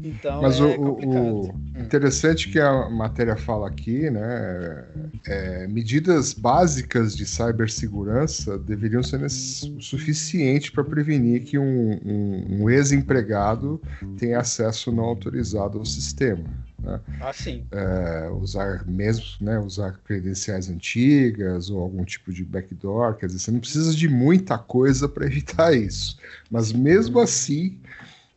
[0.03, 1.53] Então Mas é o, complicado.
[1.75, 4.85] o interessante que a matéria fala aqui, né?
[5.27, 13.81] é, medidas básicas de cibersegurança deveriam ser suficiente para prevenir que um, um- um ex-empregado
[14.17, 16.43] tenha acesso não autorizado ao sistema.
[17.19, 17.67] Ah, sim.
[17.71, 19.59] É, usar mesmo, né?
[19.59, 23.15] Usar credenciais antigas ou algum tipo de backdoor.
[23.15, 26.17] Quer dizer, você não precisa de muita coisa para evitar isso.
[26.49, 27.77] Mas mesmo assim,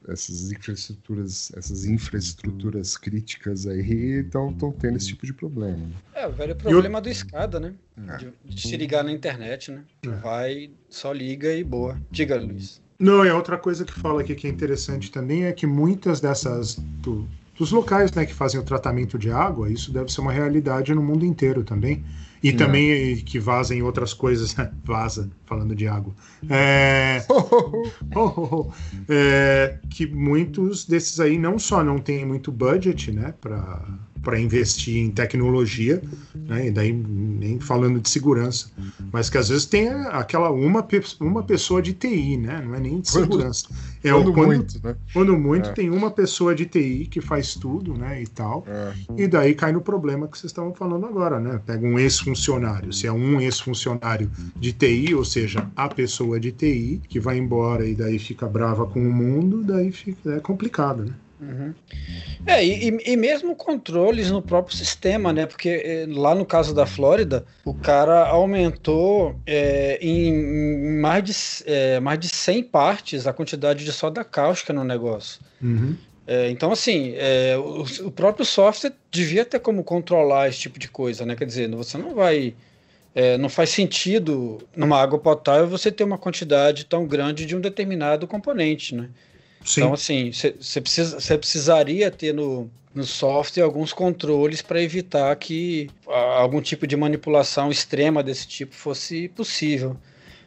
[0.09, 5.77] essas infraestruturas, essas infraestruturas críticas aí estão tendo esse tipo de problema.
[5.79, 5.93] né?
[6.15, 7.73] É, o velho problema do escada, né?
[8.09, 8.17] É.
[8.19, 9.83] De, de se ligar na internet, né?
[10.05, 10.11] É.
[10.21, 12.01] Vai, só liga e boa.
[12.11, 12.83] Diga, Luiz.
[12.99, 16.21] Não, e a outra coisa que fala aqui que é interessante também é que muitas
[16.21, 17.27] dessas do-
[17.59, 21.03] dos locais né, que fazem o tratamento de água, isso deve ser uma realidade no
[21.03, 22.05] mundo inteiro também.
[22.43, 22.59] E Não.
[22.59, 24.71] também que vazem outras coisas, né?
[24.85, 26.13] Vaza, falando de água.
[26.49, 28.73] É, oh, oh, oh.
[29.09, 35.11] É, que muitos desses aí não só não têm muito budget, né, para investir em
[35.11, 36.03] tecnologia,
[36.35, 38.71] né, e daí nem falando de segurança,
[39.13, 40.87] mas que às vezes tem aquela uma,
[41.21, 43.67] uma pessoa de TI, né, não é nem de Quando- segurança.
[44.03, 44.97] É Quando quando, muito, né?
[45.15, 45.73] quando muito É.
[45.73, 48.63] tem uma pessoa de TI que faz tudo, né, e tal.
[48.69, 48.93] É.
[49.17, 51.59] E daí cai no problema que vocês estavam falando agora, né?
[51.65, 52.93] Pega um ex-funcionário.
[52.93, 55.44] Se é um ex-funcionário de TI, ou seja,
[55.77, 59.91] a pessoa de TI, que vai embora e daí fica brava com o mundo, daí
[59.93, 61.13] fica, é complicado, né?
[61.41, 61.75] Uhum.
[62.47, 65.47] É, e, e- mesmo controles no próprio sistema, né?
[65.47, 71.33] Porque eh, lá no caso da Flórida, o cara aumentou é, em, em mais, de,
[71.71, 75.41] é, mais de 100 partes a quantidade de soda cáustica no negócio.
[75.63, 75.97] Uhum.
[76.27, 80.89] É, então, assim, é, o, o próprio software devia ter como controlar esse tipo de
[80.89, 81.37] coisa, né?
[81.37, 82.55] Quer dizer, você não vai.
[83.15, 87.61] É, não faz sentido numa água potável você ter uma quantidade tão grande de um
[87.61, 89.09] determinado componente, né?
[89.65, 89.81] Sim.
[89.81, 96.61] Então, assim, você precisa, precisaria ter no, no software alguns controles para evitar que algum
[96.61, 99.97] tipo de manipulação extrema desse tipo fosse possível.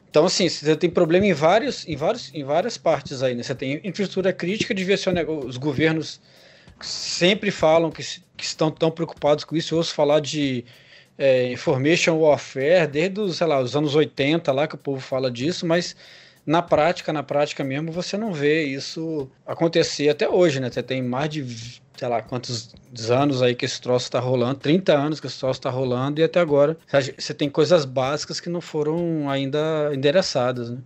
[0.10, 3.44] Então, assim, você tem problema em, vários, em, vários, em várias partes aí, né?
[3.44, 6.20] Você tem infraestrutura crítica, devia ser os governos
[6.80, 8.04] sempre falam que,
[8.36, 9.74] que estão tão preocupados com isso.
[9.74, 10.64] Eu ouço falar de
[11.18, 15.32] é, information warfare desde os, sei lá, os anos 80 lá que o povo fala
[15.32, 15.96] disso, mas
[16.46, 20.70] na prática, na prática mesmo, você não vê isso acontecer até hoje, né?
[20.72, 22.74] Você tem mais de, sei lá, quantos
[23.10, 26.24] anos aí que esse troço está rolando, 30 anos que esse troço está rolando, e
[26.24, 26.78] até agora
[27.18, 30.78] você tem coisas básicas que não foram ainda endereçadas, né?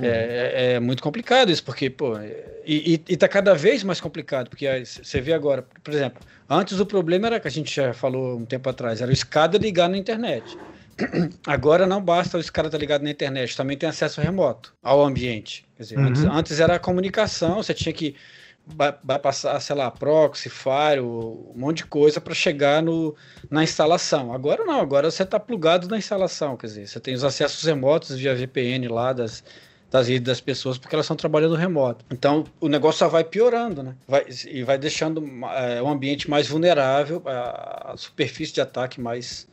[0.00, 2.18] É, é- é muito complicado isso, porque, pô,
[2.64, 6.78] e, e, e tá cada vez mais complicado, porque você vê agora, por exemplo, antes
[6.80, 9.88] o problema era que a gente já falou um tempo atrás, era o escada ligar
[9.88, 10.58] na internet.
[11.46, 15.68] Agora não basta o escada estar ligado na internet, também tem acesso remoto ao ambiente.
[15.76, 16.06] Quer dizer, Uhum.
[16.06, 18.16] antes, antes era a comunicação, você tinha que
[18.64, 23.16] vai passar, sei lá, proxy, firewall, um monte de coisa para chegar no,
[23.48, 24.32] na instalação.
[24.32, 28.16] Agora não, agora você está plugado na instalação, quer dizer, você tem os acessos remotos
[28.16, 29.44] via VPN lá das,
[29.90, 32.04] das redes das pessoas porque elas estão trabalhando remoto.
[32.10, 33.94] Então o negócio só vai piorando, né?
[34.06, 35.22] Vai, e vai deixando
[35.54, 39.46] é, o ambiente mais vulnerável, a, a superfície de ataque mais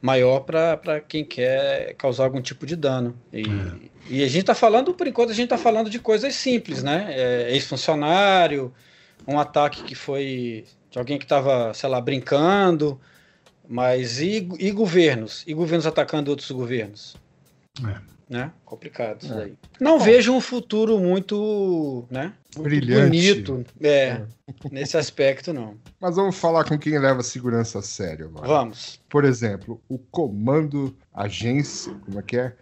[0.00, 3.16] maior para quem quer causar algum tipo de dano.
[3.32, 3.42] E,
[4.08, 7.06] e a gente está falando, por enquanto, a gente está falando de coisas simples, né?
[7.10, 8.72] É, Ex-funcionário,
[9.26, 13.00] um ataque que foi de alguém que estava, sei lá, brincando,
[13.68, 15.42] mas e, e governos?
[15.46, 17.16] E governos atacando outros governos?
[17.84, 18.15] É.
[18.28, 18.50] Né?
[18.64, 19.36] Complicado isso É.
[19.36, 19.54] daí.
[19.80, 22.32] Não vejo um futuro muito, né?
[22.56, 23.06] Muito Brilhante.
[23.42, 23.64] bonito.
[23.80, 24.22] É,
[24.72, 25.76] nesse aspecto não.
[26.00, 28.48] Mas vamos falar com quem leva a segurança a sério agora.
[28.48, 29.00] Vamos.
[29.08, 32.52] Por exemplo, o Comando Agência, como é que é?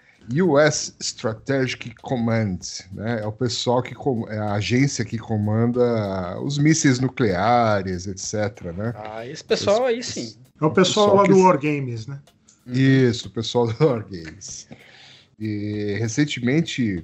[0.42, 2.58] US Strategic Command,
[2.92, 3.20] né?
[3.22, 8.92] É o pessoal que com- é a agência que comanda os mísseis nucleares, etc, né?
[8.96, 10.34] Ah, esse pessoal aí sim.
[10.60, 12.18] É o pessoal Pessoal lá que- do War Games, né?
[12.66, 14.66] Isso, o pessoal do War Games.
[15.38, 17.02] E recentemente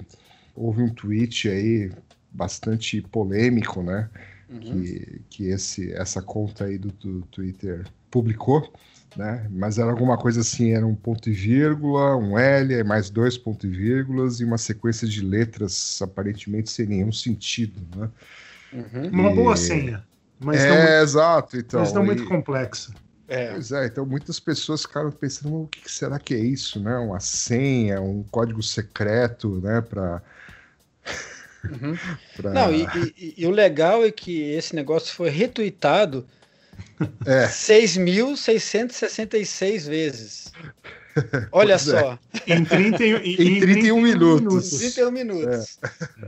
[0.55, 1.91] houve um tweet aí
[2.31, 4.09] bastante polêmico, né?
[4.49, 4.59] Uhum.
[4.59, 8.73] que, que esse, essa conta aí do, do Twitter publicou,
[9.15, 9.47] né?
[9.49, 13.69] Mas era alguma coisa assim, era um ponto e vírgula, um L, mais dois pontos
[13.69, 18.09] e vírgulas e uma sequência de letras aparentemente sem nenhum sentido, né?
[18.73, 19.09] Uhum.
[19.09, 20.03] Uma E- boa senha,
[20.39, 21.79] mas, é, não, muito, exato, então.
[21.81, 22.93] mas não muito e- complexa.
[23.33, 23.51] É.
[23.51, 26.97] Pois é, então muitas pessoas ficaram pensando, o que será que é isso, né?
[26.97, 29.79] Uma senha, um código secreto, né?
[29.81, 30.21] Para
[31.63, 31.97] Uhum.
[32.53, 32.85] Não, e,
[33.17, 36.27] e- e o legal é que esse negócio foi retweetado
[37.25, 37.47] É.
[37.47, 40.51] 6.666 vezes.
[41.53, 41.99] Olha Pois é.
[42.01, 44.71] só, Em 30, e- Em 31 minutos.
[44.71, 45.77] 31 minutos.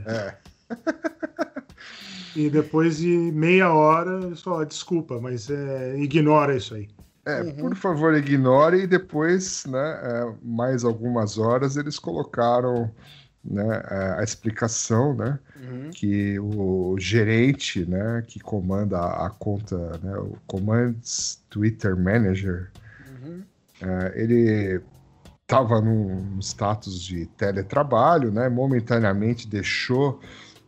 [0.06, 0.34] É.
[2.36, 6.88] E depois de meia hora, só desculpa, mas é, ignora isso aí.
[7.26, 7.54] É, Uhum.
[7.54, 12.90] por favor, ignore e depois, né, é, mais algumas horas eles colocaram
[13.42, 15.90] né, a, a explicação, né, Uhum.
[15.90, 22.70] que o gerente, né, que comanda a, a conta, né, o Commands Twitter Manager,
[23.00, 23.42] Uhum.
[23.80, 24.82] é, ele
[25.42, 30.20] estava num status de teletrabalho, né, momentaneamente deixou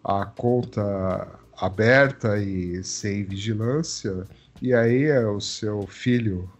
[0.05, 4.29] a conta aberta e sem vigilância,
[4.61, 6.51] e aí é, o seu filho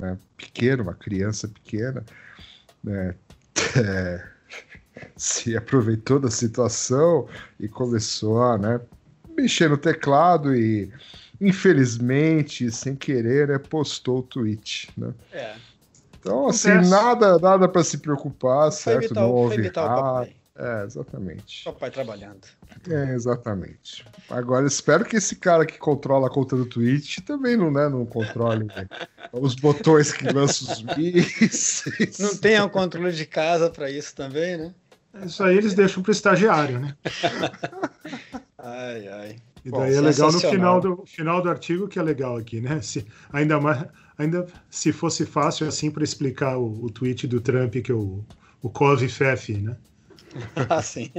[0.00, 2.06] né, pequeno, uma criança pequena,
[2.82, 3.16] né,
[3.76, 4.28] é,
[5.16, 7.28] se aproveitou da situação
[7.60, 8.80] e começou a né,
[9.28, 10.92] mexer no teclado e,
[11.40, 14.92] infelizmente, sem querer, né, postou o tweet.
[14.98, 15.14] Né?
[15.30, 15.60] É,
[16.18, 16.90] Então, assim, Acontece.
[16.90, 19.14] nada, nada para se preocupar, certo?
[19.14, 19.60] imitar, Não o- foi houve
[20.58, 21.64] É, exatamente.
[21.64, 22.40] Papai trabalhando.
[22.90, 24.04] É, exatamente.
[24.28, 28.04] Agora, espero que esse cara que controla a conta do Twitch também não, né, não
[28.04, 28.88] controle né,
[29.32, 32.18] os botões que lançam os mísseis.
[32.18, 34.74] Não tem um controle de casa para isso também, né?
[35.24, 36.96] Isso aí eles deixam para o estagiário, né?
[38.58, 39.36] Ai, ai.
[39.64, 42.60] E Bom, daí é legal no final do, final do artigo que é legal aqui,
[42.60, 42.80] né?
[42.82, 43.84] Se, ainda mais,
[44.16, 48.24] ainda se fosse fácil assim para explicar o, o tweet do Trump que o
[48.62, 49.76] o Covfef, né?
[50.70, 51.10] Ah, sim.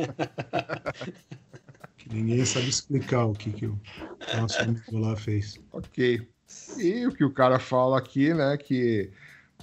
[1.98, 3.80] Que ninguém sabe explicar o que, que o
[4.40, 5.60] nosso amigo lá fez.
[5.72, 6.28] Ok.
[6.78, 9.12] E o que o cara fala aqui, né, que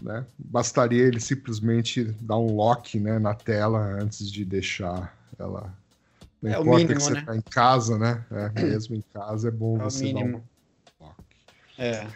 [0.01, 5.73] né, bastaria ele simplesmente dar um lock né, na tela antes de deixar ela.
[6.43, 7.23] Não É o importa mínimo, que você né?
[7.25, 8.25] tá em casa, né?
[8.31, 10.45] É, mesmo em casa é bom É você dar um lock.
[11.79, 12.07] É.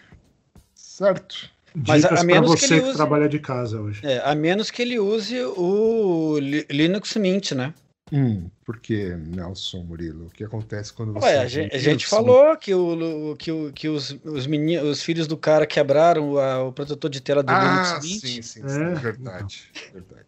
[0.75, 1.51] Certo.
[1.75, 4.01] Mas Dicas a para menos que você ele que, use- trabalha de casa hoje.
[4.05, 7.73] É, a menos que ele use o Li- Linux Mint, né?
[8.13, 10.27] Hum, por que, Nelson Murilo?
[10.27, 11.27] O que acontece quando você.
[11.27, 15.01] Ué, a gente, a gente falou que, o, que, o, que os, os, meni- os
[15.01, 18.21] filhos do cara quebraram a- o protetor de tela do Ah, Linux Mint.
[18.21, 18.63] sim, sim, sim.
[18.65, 19.63] É, verdade.
[19.93, 20.27] verdade.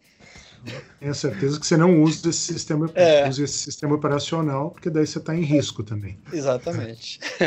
[1.00, 3.28] Tenho certeza que você não usa esse sistema, É.
[3.28, 6.16] usa esse sistema operacional, porque daí você está em risco também.
[6.32, 7.18] Exatamente.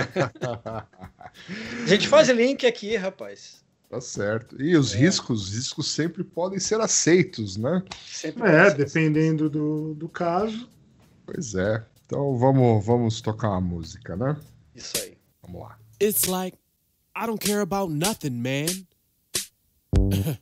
[1.85, 3.63] A gente faz link aqui, rapaz.
[3.89, 4.61] Tá certo.
[4.61, 7.83] E os riscos, os riscos sempre podem ser aceitos, né?
[8.05, 10.69] Sempre É, dependendo do, do caso.
[11.25, 11.85] Pois é.
[12.05, 14.37] Então vamos, vamos tocar uma música, né?
[14.75, 15.17] Isso aí.
[15.41, 15.77] Vamos lá.
[16.01, 16.57] It's like
[17.15, 18.85] I don't care about nothing, man.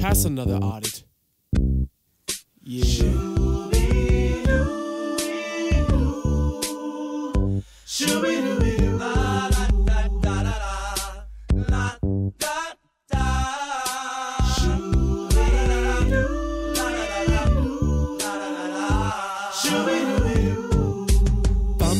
[0.00, 1.04] Pass another audit.
[2.62, 3.36] Yeah.
[7.98, 8.65] Found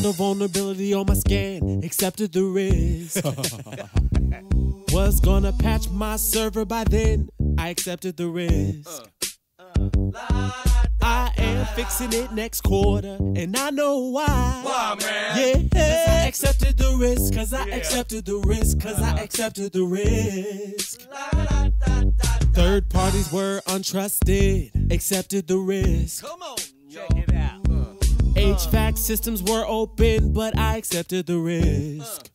[0.07, 3.23] a vulnerability on my scan, accepted the risk.
[4.93, 9.09] Was gonna patch my server by then, I accepted the risk.
[9.59, 10.51] Uh,
[11.01, 14.61] I am fixing it next quarter, and I know why.
[14.63, 15.69] Why, man?
[15.73, 19.23] Yeah, I accepted the risk, cause I accepted the risk, cause I uh-huh.
[19.23, 21.01] accepted the risk.
[22.53, 26.23] Third parties were untrusted, accepted the risk.
[26.23, 26.57] Come on,
[26.89, 27.26] check it out.
[28.53, 32.29] HVAC systems were open, but I accepted the risk.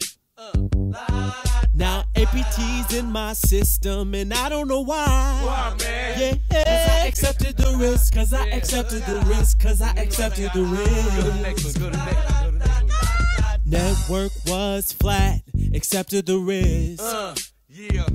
[1.74, 5.06] Now APT's in my system, and I don't know why.
[5.42, 6.40] Why, man?
[6.50, 10.76] Yeah, I accepted the risk, cause I accepted the risk, cause I accepted the Go
[10.76, 11.42] to the risk.
[11.42, 11.72] next one.
[11.82, 12.42] Go to the next one.
[12.42, 13.60] Go to the next one.
[13.64, 15.40] Network was flat,
[15.74, 17.02] accepted the risk.
[17.02, 17.34] Uh,
[17.70, 18.06] yeah.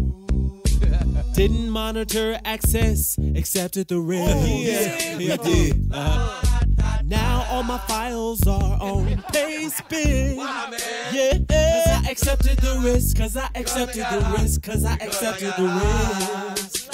[1.33, 4.35] Didn't monitor access, accepted the risk.
[4.47, 5.17] yeah.
[5.17, 5.91] yeah, did.
[5.91, 6.56] Uh-huh.
[7.03, 10.37] Now all my files are on Payspin.
[11.13, 15.67] Yeah, I accepted the risk, cause I accepted the risk, cause I accepted the
[16.55, 16.93] risk.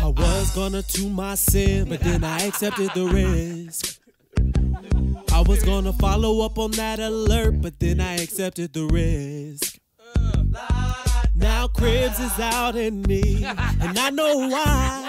[0.00, 3.98] I was gonna tune my sin, but then I accepted the risk.
[5.32, 9.78] I was gonna follow up on that alert, but then I accepted the risk.
[11.34, 15.03] Now Cribs is out in me, and I know why.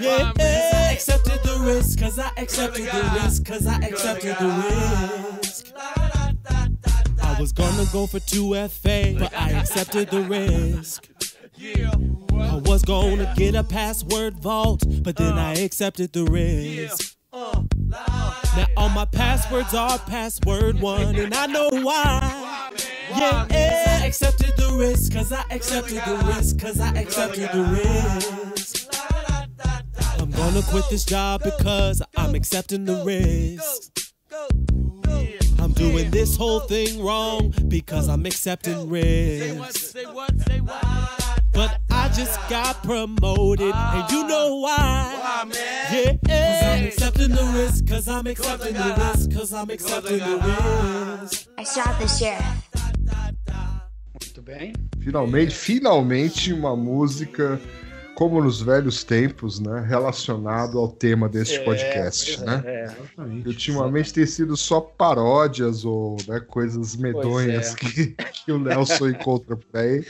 [0.00, 5.72] Yeah, I accepted the risk, cause I accepted the risk, cause I accepted the risk.
[7.22, 11.08] I was gonna go for 2FA, but I accepted the risk.
[11.56, 11.92] Yeah.
[12.32, 17.16] I was gonna get a password vault, but then I accepted the risk.
[17.32, 22.70] Now all my passwords are password one, and I know why.
[23.10, 28.47] Yeah, I accepted the risk, cause I accepted the risk, cause I accepted the risk.
[30.40, 34.14] I'm gonna quit this job because I'm accepting the risk.
[35.58, 39.66] I'm doing this whole thing wrong because I'm accepting Say what?
[39.66, 39.90] risks.
[39.90, 40.40] Say what?
[40.46, 40.84] Say what?
[41.52, 45.18] But I just got promoted, and you know why.
[45.20, 45.50] Why.
[45.92, 51.20] Yeah, cause I'm accepting the risk, cause I'm accepting the risk, cause I'm accepting the
[51.20, 51.48] risk.
[51.58, 52.44] I shot the sheriff.
[54.14, 54.72] Muito bem.
[55.00, 57.60] Finalmente, finalmente uma música
[58.18, 59.78] como nos velhos tempos, né?
[59.86, 62.62] Relacionado ao tema deste podcast, pois né?
[62.66, 62.84] É, é.
[62.86, 63.46] Exatamente.
[63.46, 67.76] Ultimamente tem sido só paródias ou né, coisas medonhas é.
[67.76, 68.06] que,
[68.44, 70.04] que o Nelson encontra por aí.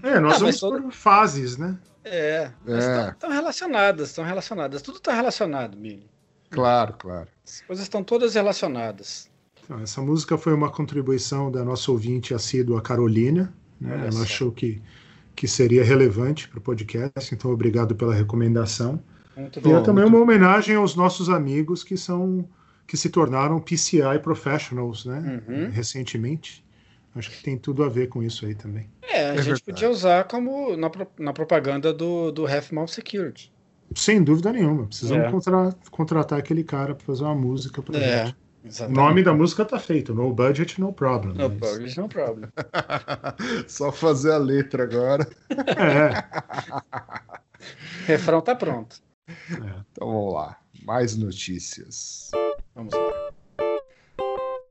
[0.00, 1.76] É, nós Ah, vamos por fases, né?
[2.04, 3.08] É, mas É.
[3.08, 4.80] estão relacionadas, estão relacionadas.
[4.80, 6.08] Tudo está relacionado, Billy.
[6.50, 7.26] Claro, claro.
[7.44, 9.28] As coisas estão todas relacionadas.
[9.64, 13.52] Então, essa música foi uma contribuição da nossa ouvinte assídua Carolina.
[13.80, 14.06] Né?
[14.06, 14.80] Ela achou que,
[15.34, 19.00] que seria relevante para o podcast, então obrigado pela recomendação.
[19.36, 22.48] Muito E é também uma homenagem aos nossos amigos que são
[22.86, 25.42] que se tornaram PCI professionals, né?
[25.48, 25.70] Uhum.
[25.70, 26.62] Recentemente.
[27.14, 28.88] Acho que tem tudo a ver com isso aí também.
[29.02, 29.62] É, a É gente verdade.
[29.64, 33.50] podia usar como na, na propaganda do, do Half Mouth Security.
[33.94, 34.86] Sem dúvida nenhuma.
[34.86, 35.30] Precisamos É.
[35.30, 38.36] contra- contratar aquele cara para fazer uma música pra É, gente.
[38.64, 38.96] O exatamente.
[38.96, 41.34] nome da música tá feito, No Budget, No Problem.
[41.34, 42.48] No mas- problem, no problem.
[43.66, 45.26] Só fazer a letra agora.
[45.50, 46.22] É,
[48.06, 48.96] Refrão tá pronto.
[49.50, 50.58] Então vamos lá.
[50.84, 52.30] Mais notícias.
[52.74, 53.30] Vamos lá.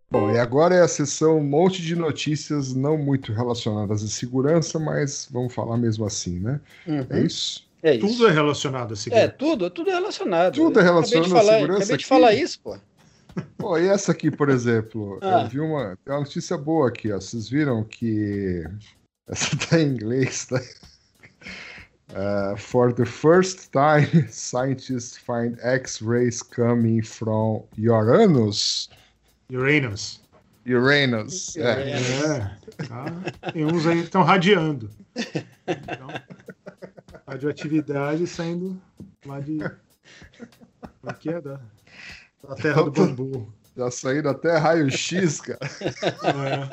[0.10, 4.78] Bom, e agora é a sessão um monte de notícias não muito relacionadas à segurança,
[4.78, 6.60] mas vamos falar mesmo assim, né?
[6.86, 7.06] Uhum.
[7.10, 7.66] É isso?
[7.82, 8.08] É isso.
[8.08, 9.36] tudo é relacionado a É, segurança.
[9.40, 10.54] tudo, tudo é relacionado.
[10.54, 12.10] Tudo é relacionado acabei de à falar, segurança Acabei de aqui?
[12.10, 12.78] falar isso, pô.
[13.58, 15.44] Pô, e essa aqui, por exemplo, Ah.
[15.44, 17.20] eu vi uma, tem uma notícia boa aqui, ó.
[17.20, 18.64] Vocês viram que
[19.28, 20.62] essa tá em inglês, tá?
[22.14, 28.90] Uh, for the first time, scientists find X-rays coming from Uranus.
[29.50, 30.20] Uranus.
[30.68, 31.56] Uranus.
[31.56, 31.92] É.
[31.92, 33.52] É, tá.
[33.54, 34.92] Tem uns aí que estão radiando.
[35.66, 36.08] Então,
[37.26, 38.80] radioatividade saindo
[39.26, 39.60] lá de.
[41.20, 41.42] Que é?
[41.42, 41.62] Da,
[42.48, 43.52] da terra do bambu.
[43.76, 45.60] Já saindo até raio-x, cara.
[46.36, 46.70] É.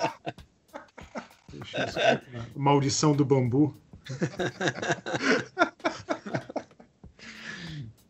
[2.57, 3.75] Maldição do bambu.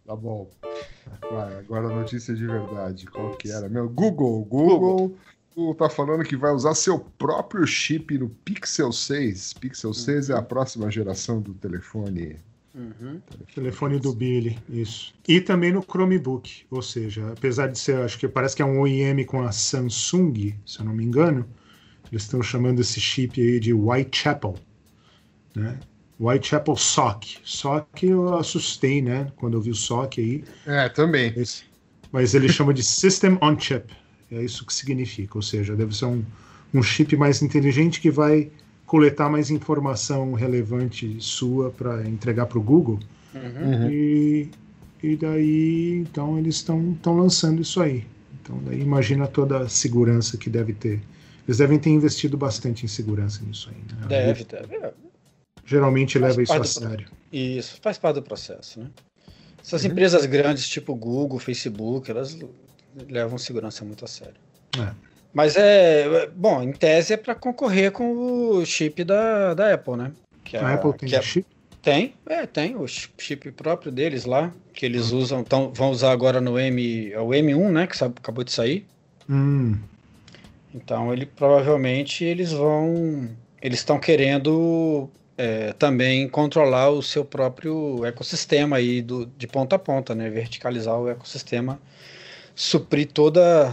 [0.09, 0.49] Tá bom.
[1.31, 3.05] Vai, agora a notícia de verdade.
[3.09, 3.69] Qual que era?
[3.69, 4.43] Meu, Google.
[4.47, 5.15] Google,
[5.55, 9.53] Google tá falando que vai usar seu próprio chip no Pixel 6.
[9.53, 12.41] Pixel 6 é a próxima geração do telefone.
[12.75, 13.21] Uhum.
[13.55, 15.15] Telefone do Billy, isso.
[15.27, 18.81] E também no Chromebook, ou seja, apesar de ser, acho que parece que é um
[18.81, 21.49] OEM com a Samsung, se eu não me engano,
[22.11, 24.55] eles estão chamando esse chip aí de Whitechapel,
[25.55, 25.79] né?
[26.21, 27.39] Whitechapel SOC.
[27.45, 29.31] SOC eu assustei, né?
[29.37, 30.45] Quando eu vi o SOC aí.
[30.67, 31.33] É, também.
[31.37, 31.65] Mas,
[32.11, 33.93] mas ele chama de System on Chip.
[34.31, 35.39] É isso que significa.
[35.39, 36.25] Ou seja, deve ser um,
[36.75, 38.51] um chip mais inteligente que vai
[38.89, 42.99] coletar mais informação relevante sua para entregar para o Google.
[43.35, 43.91] Uhum.
[43.91, 44.51] E,
[45.03, 48.07] e daí, então, eles estão lançando isso aí.
[48.41, 51.01] Então, daí imagina toda a segurança que deve ter.
[51.47, 53.77] Eles devem ter investido bastante em segurança nisso aí.
[53.77, 54.07] Né?
[54.09, 54.77] Deve, deve.
[54.77, 54.93] É,
[55.67, 57.09] Geralmente Faz leva isso a sério.
[57.31, 58.87] Isso, faz parte do processo, né?
[59.63, 59.91] Essas Uhum.
[59.91, 62.39] empresas grandes, tipo Google, Facebook, elas
[63.07, 64.41] levam segurança muito a sério.
[64.79, 65.08] É.
[65.39, 69.95] Mas é, é- bom, em tese é para concorrer com o chip da, da Apple,
[69.97, 70.11] né?
[70.43, 71.47] Que A Apple tem que é- chip?
[71.81, 76.11] Tem, é, tem o chi- chip próprio deles lá, que eles usam, tão, vão usar
[76.11, 78.85] agora no M, é o M1, né, que sa- acabou de sair.
[79.31, 79.79] Hum,
[80.75, 83.31] Então ele provavelmente eles vão,
[83.63, 89.79] eles estão querendo é, também controlar o seu próprio ecossistema aí do, de ponta a
[89.79, 91.81] ponta, né, verticalizar o ecossistema,
[92.57, 93.71] suprir toda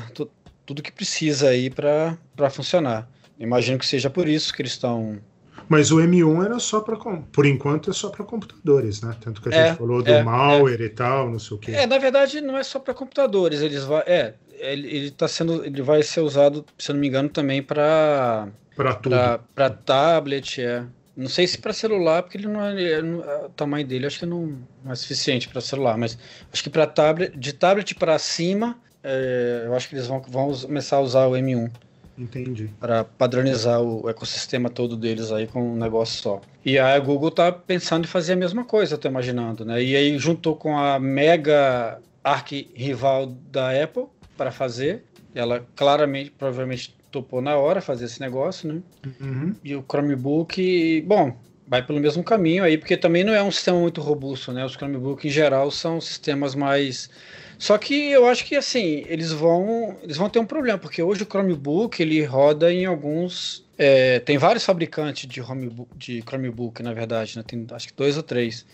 [0.66, 2.18] tudo que precisa aí para
[2.51, 3.09] funcionar.
[3.39, 5.22] Imagino que seja por isso que eles estão
[5.70, 6.95] Mas o M1 era só para.
[7.32, 9.16] Por enquanto é só para computadores, né?
[9.22, 11.72] Tanto que a É, gente falou do é, malware e tal, não sei o quê.
[11.72, 15.66] É, na verdade não é só para computadores, eles vai, é, ele, ele tá sendo,
[15.66, 19.36] ele vai ser usado, se eu não me engano, também para Para tudo.
[19.55, 20.86] para tablet, é.
[21.16, 24.20] Não sei se para celular, porque ele não é, ele não- o tamanho dele acho
[24.20, 26.18] que não, não é suficiente para celular, mas
[26.51, 28.78] acho que para tablet, de tablet para cima,
[29.08, 31.70] é, eu acho que eles vão, vão começar a usar o M1
[32.18, 32.72] Entendi.
[32.80, 36.41] para padronizar o ecossistema todo deles aí com um negócio só.
[36.66, 39.84] E a Google tá pensando em fazer a mesma coisa, eu tô imaginando, né?
[39.84, 45.03] E aí juntou com a mega arqui-rival da Apple para fazer.
[45.36, 48.82] Ela claramente, provavelmente topou na hora fazer esse negócio, né?
[49.22, 49.53] Uhum.
[49.64, 51.38] E o Chromebook, bom,
[51.68, 54.66] vai pelo mesmo caminho aí, porque também não é um sistema muito robusto, né?
[54.66, 57.10] Os Chromebook em geral são sistemas mais
[57.58, 61.24] só que eu acho que assim, eles vão, eles vão ter um problema, porque hoje
[61.24, 63.66] o Chromebook ele roda em alguns.
[63.78, 67.43] é, tem vários fabricantes de Chromebook, de Chromebook, na verdade, né?
[67.45, 68.66] Tem acho que dois ou três,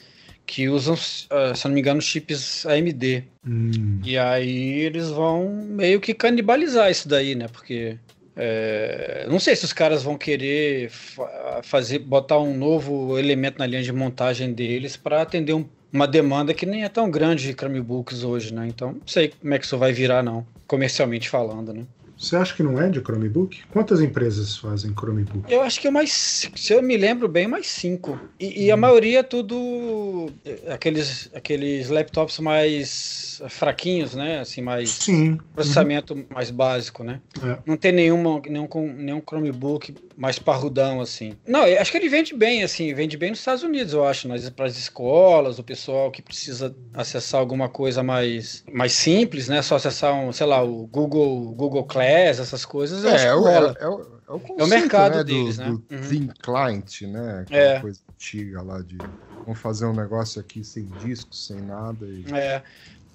[0.46, 0.96] que usam,
[1.30, 3.24] ah, se eu não me engano, chips AMD.
[3.48, 4.00] Hum.
[4.04, 7.48] E aí eles vão meio que canibalizar isso daí, né?
[7.48, 7.98] Porque
[8.36, 13.66] é, não sei se os caras vão querer fa- fazer, botar um novo elemento na
[13.68, 17.54] linha de montagem deles para atender um- uma demanda que nem é tão grande de
[17.54, 18.68] Chromebooks hoje, né?
[18.68, 21.86] Então não sei como é que isso vai virar, não, comercialmente falando, né?
[22.22, 23.64] Você acha que não é de Chromebook?
[23.72, 25.52] Quantas empresas fazem Chromebook?
[25.52, 26.12] Eu acho que é mais,
[26.56, 28.20] se eu me lembro bem, mais cinco.
[28.39, 34.39] E, e a maioria é tudo é, aqueles, aqueles laptops mais fraquinhos, né?
[34.39, 35.39] Assim, mais Sim.
[35.56, 37.20] processamento mais básico, né?
[37.44, 37.58] É.
[37.66, 41.34] Não tem nenhuma, nenhum, nenhum Chromebook mais parrudão, assim.
[41.47, 44.28] Não, eu acho que ele vende bem, assim, vende bem nos Estados Unidos, eu acho,
[44.55, 49.63] para as escolas, o pessoal que precisa acessar alguma coisa mais, mais simples, né?
[49.63, 53.47] Só acessar, um, sei lá, o Google, Google Class, essas coisas, É, é, que o,
[53.47, 55.69] é, é o, é o conceito, mercado né, deles, do, né?
[55.69, 56.01] do Uhum.
[56.09, 57.39] Thin Client, né?
[57.41, 57.80] Aquela É.
[57.80, 58.97] coisa antiga lá de
[59.43, 62.05] vamos fazer um negócio aqui sem disco, sem nada.
[62.05, 62.24] E...
[62.32, 62.61] É,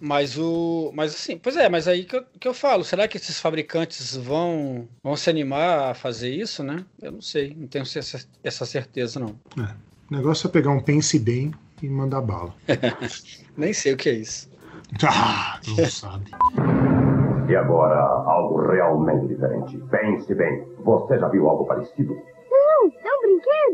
[0.00, 0.92] mas o.
[0.94, 4.16] Mas assim, pois é, mas aí que eu, que eu falo, será que esses fabricantes
[4.16, 6.84] vão, vão se animar a fazer isso, né?
[7.00, 9.34] Eu não sei, não tenho essa, essa certeza, não.
[10.10, 12.54] O negócio é pegar um pense bem e mandar bala.
[13.56, 14.54] Nem sei o que é isso.
[15.02, 16.30] Ah, não sabe.
[17.48, 19.76] E agora, algo realmente diferente.
[19.90, 22.16] Pense bem, você já viu algo parecido?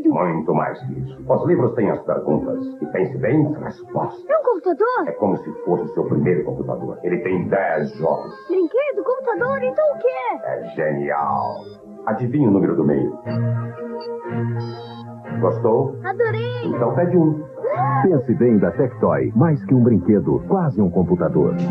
[0.09, 1.23] Muito mais que isso.
[1.27, 4.29] Os livros têm as perguntas e pense bem, respostas.
[4.29, 5.07] É um computador.
[5.07, 6.99] É como se fosse seu primeiro computador.
[7.03, 8.33] Ele tem 10 jogos.
[8.47, 10.39] Brinquedo, computador, então o que é?
[10.45, 11.55] É genial.
[12.05, 13.17] Adivinha o número do meio?
[15.39, 15.97] Gostou?
[16.03, 16.65] Adorei.
[16.65, 17.43] Então pede um.
[18.03, 21.55] Pense bem da Tectoy, mais que um brinquedo, quase um computador.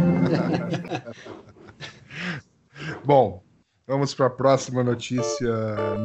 [3.05, 3.41] Bom,
[3.93, 5.49] vamos para a próxima notícia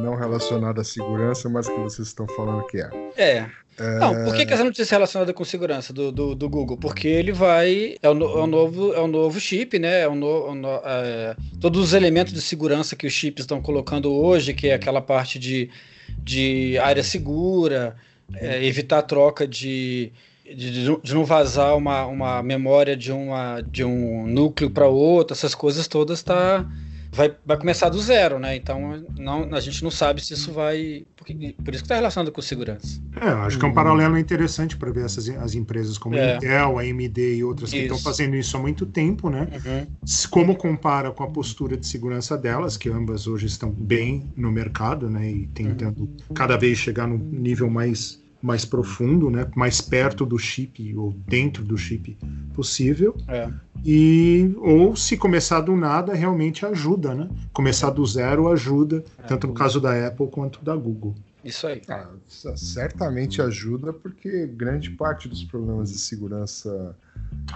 [0.02, 2.90] não relacionada à segurança, mas que vocês estão falando que é.
[3.16, 3.46] É.
[4.00, 6.76] Não, por que, que essa notícia é relacionada com segurança do, do, do Google?
[6.76, 7.94] Porque ele vai.
[8.02, 10.00] É o, no- é o novo, é o novo chip, né?
[10.00, 13.62] É o no, é no- é, todos os elementos de segurança que os chips estão
[13.62, 15.70] colocando hoje, que é aquela parte de,
[16.18, 17.94] de área segura,
[18.34, 20.12] é, evitar a troca de.
[20.44, 25.54] De, de não vazar uma, uma memória de, uma, de um núcleo para outro, essas
[25.54, 26.64] coisas todas tá,
[27.12, 28.56] vai, vai começar do zero, né?
[28.56, 31.04] Então não, a gente não sabe se isso vai.
[31.16, 31.34] Porque,
[31.64, 33.00] por isso que está relacionado com segurança.
[33.20, 36.32] É, eu acho que é um paralelo interessante para ver essas as empresas como É.
[36.34, 37.86] a Intel, a AMD e outras que Isso.
[37.94, 39.48] estão fazendo isso há muito tempo, né?
[39.64, 39.86] Uhum.
[40.30, 45.10] Como compara com a postura de segurança delas, que ambas hoje estão bem no mercado,
[45.10, 45.30] né?
[45.30, 46.16] E tentando Uhum.
[46.34, 49.46] cada vez chegar num nível mais, mais profundo, né?
[49.56, 52.16] Mais perto do chip ou dentro do chip
[52.54, 53.16] possível.
[53.26, 53.50] É.
[53.84, 57.28] E, ou se começar do nada, realmente ajuda, né?
[57.52, 61.14] Começar do zero ajuda, tanto no caso da Apple quanto da Google.
[61.44, 61.80] Isso aí.
[61.88, 62.08] Ah,
[62.56, 66.96] certamente ajuda, porque grande parte dos problemas de segurança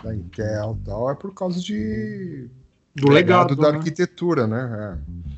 [0.02, 2.48] da Intel e tal é por causa de
[2.94, 3.78] Do legado, da né?
[3.78, 4.98] arquitetura, né?
[4.98, 5.31] É.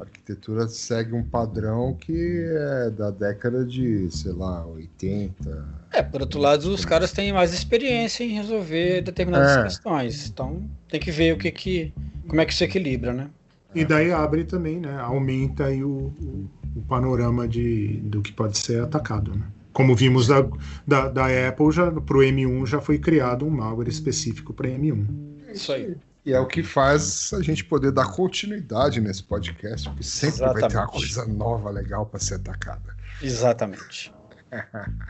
[0.00, 5.68] A arquitetura segue um padrão que é da década de, sei lá, 80.
[5.92, 9.62] É, por outro lado, os caras têm mais experiência em resolver determinadas É.
[9.64, 10.26] questões.
[10.28, 11.92] Então, tem que ver o que que,
[12.26, 13.28] como é que se equilibra, né?
[13.74, 14.98] E daí abre também, né?
[15.00, 19.44] Aumenta aí o, o, o panorama de, do que pode ser atacado, né?
[19.72, 20.48] Como vimos da,
[20.86, 25.06] da, da Apple, já, pro M1 já foi criado um malware específico para M1.
[25.52, 25.94] Isso aí.
[26.24, 30.52] E é o que faz a gente poder dar continuidade nesse podcast, porque sempre vai
[30.54, 30.92] ter uma Exatamente.
[30.92, 32.94] coisa nova, legal para ser atacada.
[33.22, 34.12] Exatamente.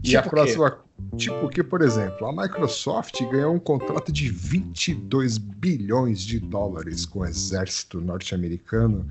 [0.00, 0.28] E Tipo a quê?
[0.30, 0.78] próxima.
[1.16, 7.20] Tipo que, por exemplo, a Microsoft ganhou um contrato de 22 bilhões de dólares com
[7.20, 9.08] o exército norte-americano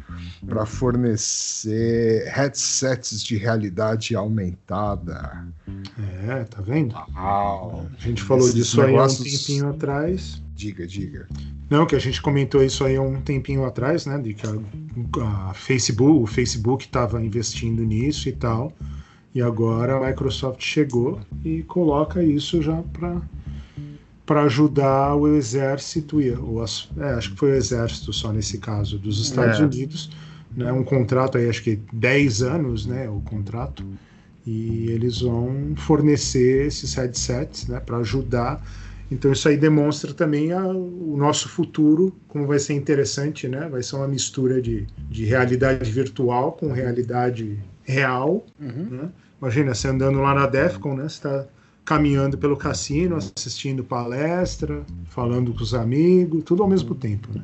[0.47, 5.45] para fornecer headsets de realidade aumentada.
[6.27, 6.95] É, tá vendo?
[7.15, 7.87] Uau.
[7.97, 10.41] A gente falou Esses disso aí há um negócios- tempinho atrás.
[10.55, 11.27] Diga, diga.
[11.69, 14.17] Não, que a gente comentou isso aí há um tempinho atrás, né?
[14.19, 18.71] De que a, a Facebook, o Facebook estava investindo nisso e tal.
[19.37, 23.21] E agora a Microsoft chegou e coloca isso já para
[24.25, 28.57] para ajudar o exército e o, as- é, acho que foi o exército só nesse
[28.57, 29.63] caso dos Estados É.
[29.63, 30.09] Unidos,
[30.55, 30.71] né?
[30.73, 33.07] Um contrato aí acho que 10 anos, né?
[33.07, 33.83] O contrato
[34.43, 37.79] e eles vão fornecer esses headsets, né?
[37.79, 38.65] Para ajudar
[39.11, 43.69] então isso aí demonstra também a- o nosso futuro, como vai ser interessante, né?
[43.69, 48.45] Vai ser uma mistura de, de realidade virtual com realidade real.
[48.59, 48.87] Uhum.
[48.89, 49.09] Né?
[49.41, 51.03] Imagina, você andando lá na Defcon, né?
[51.03, 51.45] Você está
[51.85, 57.43] caminhando pelo cassino, assistindo palestra, falando com os amigos, tudo ao mesmo tempo, né?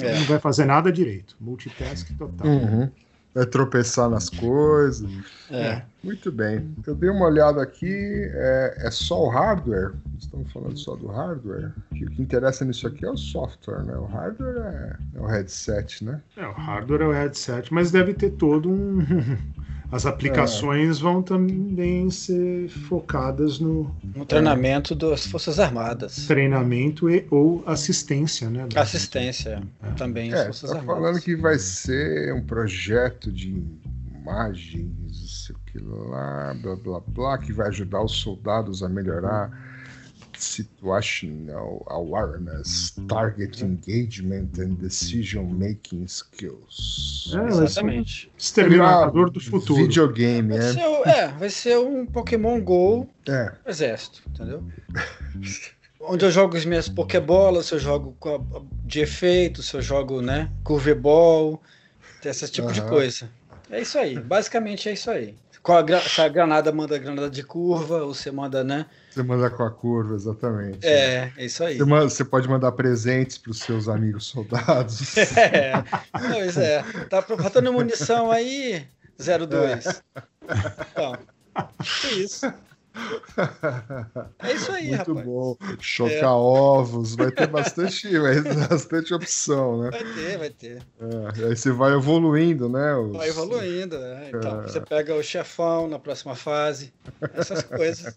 [0.00, 0.18] É.
[0.18, 1.34] Não vai fazer nada direito.
[1.40, 2.46] Multitask total.
[2.46, 2.90] Uhum.
[3.34, 5.10] Vai tropeçar nas coisas.
[5.50, 5.82] É.
[6.02, 6.74] Muito bem.
[6.86, 7.88] Eu dei uma olhada aqui,
[8.32, 9.92] é, é só o hardware.
[10.18, 11.72] Estamos falando só do hardware.
[11.94, 13.96] Que o que interessa nisso aqui é o software, né?
[13.96, 16.20] O hardware é, é o headset, né?
[16.36, 18.98] É, o hardware é o headset, mas deve ter todo um.
[19.90, 26.26] As aplicações vão também ser focadas no No treinamento das Forças Armadas.
[26.26, 28.66] treinamento e ou assistência, né?
[28.76, 29.62] Assistência
[29.96, 31.02] também às É, Forças tá Armadas.
[31.02, 33.64] falando que vai ser um projeto de
[34.20, 38.88] imagens, não sei o que lá, blá blá blá, que vai ajudar os soldados a
[38.90, 39.50] melhorar
[40.38, 47.32] situational awareness, target engagement and decision making skills.
[47.34, 48.30] É, Exatamente.
[48.36, 49.82] exterminador do futuro.
[49.82, 50.72] Videogame, Vai é.
[50.72, 53.52] ser, o- é, vai ser um Pokémon GO É.
[53.66, 54.62] exército, entendeu?
[56.00, 60.22] Onde eu jogo as minhas Pokébolas, se eu jogo com de efeito, se eu jogo,
[60.22, 61.60] né, curveball,
[62.24, 63.28] esse tipo de coisa.
[63.70, 65.34] É isso aí, basicamente é isso aí.
[65.62, 68.86] Qual a gra- se a granada manda granada de curva, ou você manda, né?
[69.18, 70.86] Você manda com a curva, exatamente.
[70.86, 71.76] É, é isso aí.
[71.76, 75.16] Você, manda- você pode mandar presentes para os seus amigos soldados.
[75.36, 75.72] É,
[76.32, 76.84] pois é.
[77.10, 78.86] Tá faltando munição aí,
[79.18, 80.02] 02.
[80.92, 81.18] Então,
[82.04, 82.46] é isso.
[84.38, 85.26] É isso aí, Muito rapaz.
[85.26, 85.56] bom.
[85.80, 86.26] Chocar É.
[86.26, 89.90] ovos, vai ter bastante, vai ter bastante opção, né?
[89.90, 90.82] Vai ter, vai ter.
[91.00, 92.94] É, aí você vai evoluindo, né?
[92.94, 94.30] os- Vai evoluindo, né?
[94.32, 94.68] Então, É.
[94.68, 96.92] você pega o chefão na próxima fase,
[97.34, 98.16] essas coisas.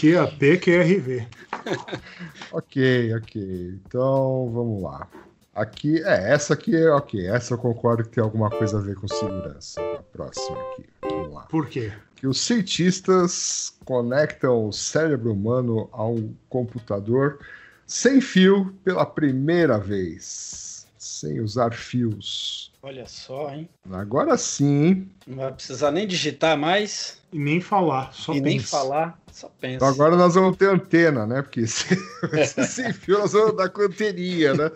[0.00, 1.26] QAP, QRV.
[2.52, 3.42] Ok, ok.
[3.86, 5.08] Então vamos lá.
[5.54, 7.26] Aqui, é, essa aqui é ok.
[7.26, 9.80] Essa eu concordo que tem alguma coisa a ver com segurança.
[9.80, 10.84] A próxima aqui.
[11.02, 11.42] Vamos lá.
[11.42, 11.92] Por quê?
[12.14, 17.38] Que os cientistas conectam o cérebro humano a um computador
[17.86, 20.86] sem fio pela primeira vez.
[20.98, 22.70] Sem usar fios.
[22.82, 23.68] Olha só, hein?
[23.90, 25.10] Agora sim, hein?
[25.26, 28.68] Não vai precisar nem digitar mais E nem falar, só e nem pensa.
[28.78, 29.76] falar, só pensa.
[29.76, 31.42] Então agora nós vamos ter antena, né?
[31.42, 31.94] Porque se,
[32.46, 34.70] se sem fio nós vamos dar com anteninha, né?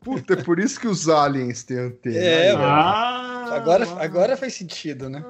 [0.00, 2.18] Puta, é por isso que os aliens têm antena.
[2.18, 2.58] É, ó.
[2.58, 5.24] Ah, Agora, agora faz sentido, né?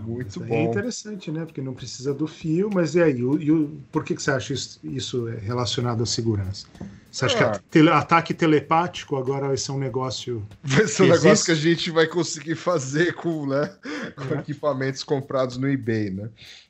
[0.00, 0.54] Então, Muito bom.
[0.54, 1.44] É interessante, né?
[1.44, 3.22] Porque não precisa do fio, mas e aí?
[3.24, 6.66] O, e o- por que, que você acha isso, isso é relacionado à segurança?
[7.10, 7.52] Você acha que Ah.
[7.52, 10.46] a tele- ataque telepático agora vai ser um negócio.
[10.62, 13.70] Vai ser um que negócio que a gente vai conseguir fazer com, né,
[14.16, 14.38] com É.
[14.40, 16.28] equipamentos comprados no eBay, né?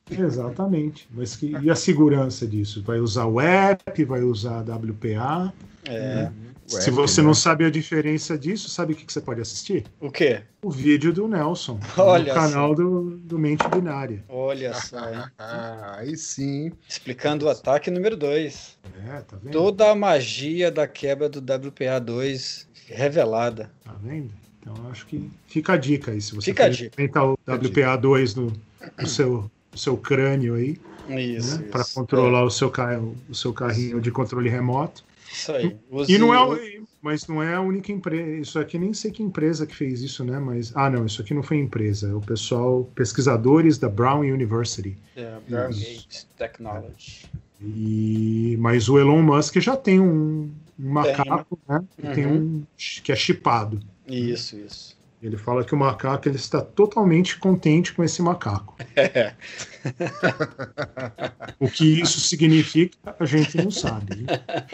[0.08, 1.08] Exatamente.
[1.12, 2.82] Mas que, e a segurança disso?
[2.82, 5.52] Vai usar o app, vai usar a WPA?
[5.84, 6.30] É.
[6.66, 7.26] O Se você né?
[7.28, 9.84] não sabe a diferença disso, sabe o que, que você pode assistir?
[10.00, 10.42] O quê?
[10.62, 14.24] O vídeo do Nelson, Olha no canal do, do Mente Binária.
[14.28, 15.22] Olha só, hein?
[15.38, 16.72] Ah, aí sim.
[16.88, 18.78] Explicando o ataque número 2.
[19.08, 19.52] É, tá vendo?
[19.52, 23.70] Toda a magia da quebra do WPA2 revelada.
[23.84, 24.30] Tá vendo?
[24.60, 26.20] Então eu acho que fica a dica aí.
[26.20, 26.86] Se você Fica a quer dica.
[26.86, 27.52] implementar o Fica
[27.92, 28.52] a WPA2 no,
[29.00, 30.76] no seu, no seu crânio aí,
[31.08, 31.60] Isso.
[31.60, 35.04] né, para controlar o, seu carro, o seu carrinho de controle remoto.
[35.32, 35.76] Isso aí.
[36.08, 38.30] E não é, mas não é a única empresa.
[38.40, 40.38] Isso aqui nem sei que empresa que fez isso, né?
[40.38, 42.08] Mas ah, não, isso aqui não foi empresa.
[42.08, 44.96] É o pessoal pesquisadores da Brown University.
[45.16, 47.26] É, Brown Gate Technology.
[47.60, 51.82] E mas o Elon Musk já tem um, um macaco, né?
[51.96, 52.34] que Tem Uhum.
[52.36, 52.66] um
[53.02, 53.80] que é chipado.
[54.06, 54.95] Isso, isso.
[55.26, 58.76] Ele fala que o macaco ele está totalmente contente com esse macaco.
[58.94, 59.34] É.
[61.58, 64.16] O que isso significa, a gente não sabe.
[64.22, 64.66] né?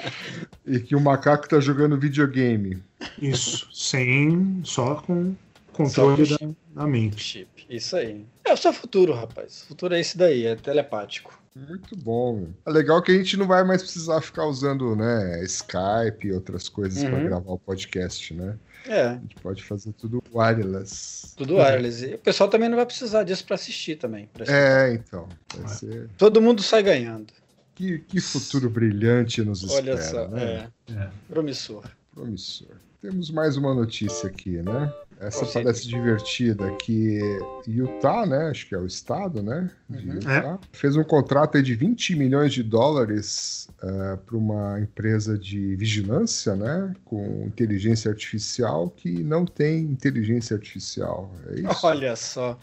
[0.66, 2.82] E que o macaco tá jogando videogame.
[3.20, 5.34] Isso, sem só com
[5.72, 7.22] controle Só da, da mente.
[7.22, 7.48] Chip.
[7.68, 8.24] Isso aí.
[8.44, 9.62] É o seu futuro, rapaz.
[9.62, 11.40] O futuro é esse daí, é telepático.
[11.54, 12.48] Muito bom.
[12.66, 16.68] É legal que a gente não vai mais precisar ficar usando, né, Skype e outras
[16.68, 17.24] coisas para Uhum.
[17.26, 18.56] gravar o podcast, né?
[18.86, 21.34] É, A gente pode fazer tudo wireless.
[21.36, 22.04] tudo wireless.
[22.04, 24.28] E o pessoal também não vai precisar disso para assistir também.
[24.32, 24.58] pra assistir.
[24.60, 25.28] É, então.
[25.56, 26.08] Vai ser...
[26.18, 27.32] Todo mundo sai ganhando.
[27.74, 30.68] que, que futuro brilhante nos Olha espera, só, né?
[30.90, 31.08] é.
[31.28, 31.84] Promissor.
[32.14, 32.76] Promissor.
[33.00, 34.92] Temos mais uma notícia aqui, né?
[35.22, 37.20] Essa parece divertida, que
[37.66, 38.48] Utah, né?
[38.50, 39.70] Acho que é o estado, né?
[39.88, 40.14] De Uhum.
[40.16, 46.92] Utah, fez um contrato de 20 milhões de dólares para uma empresa de vigilância, né?
[47.04, 51.32] Com inteligência artificial que não tem inteligência artificial.
[51.50, 51.78] É isso?
[51.86, 52.58] Olha só.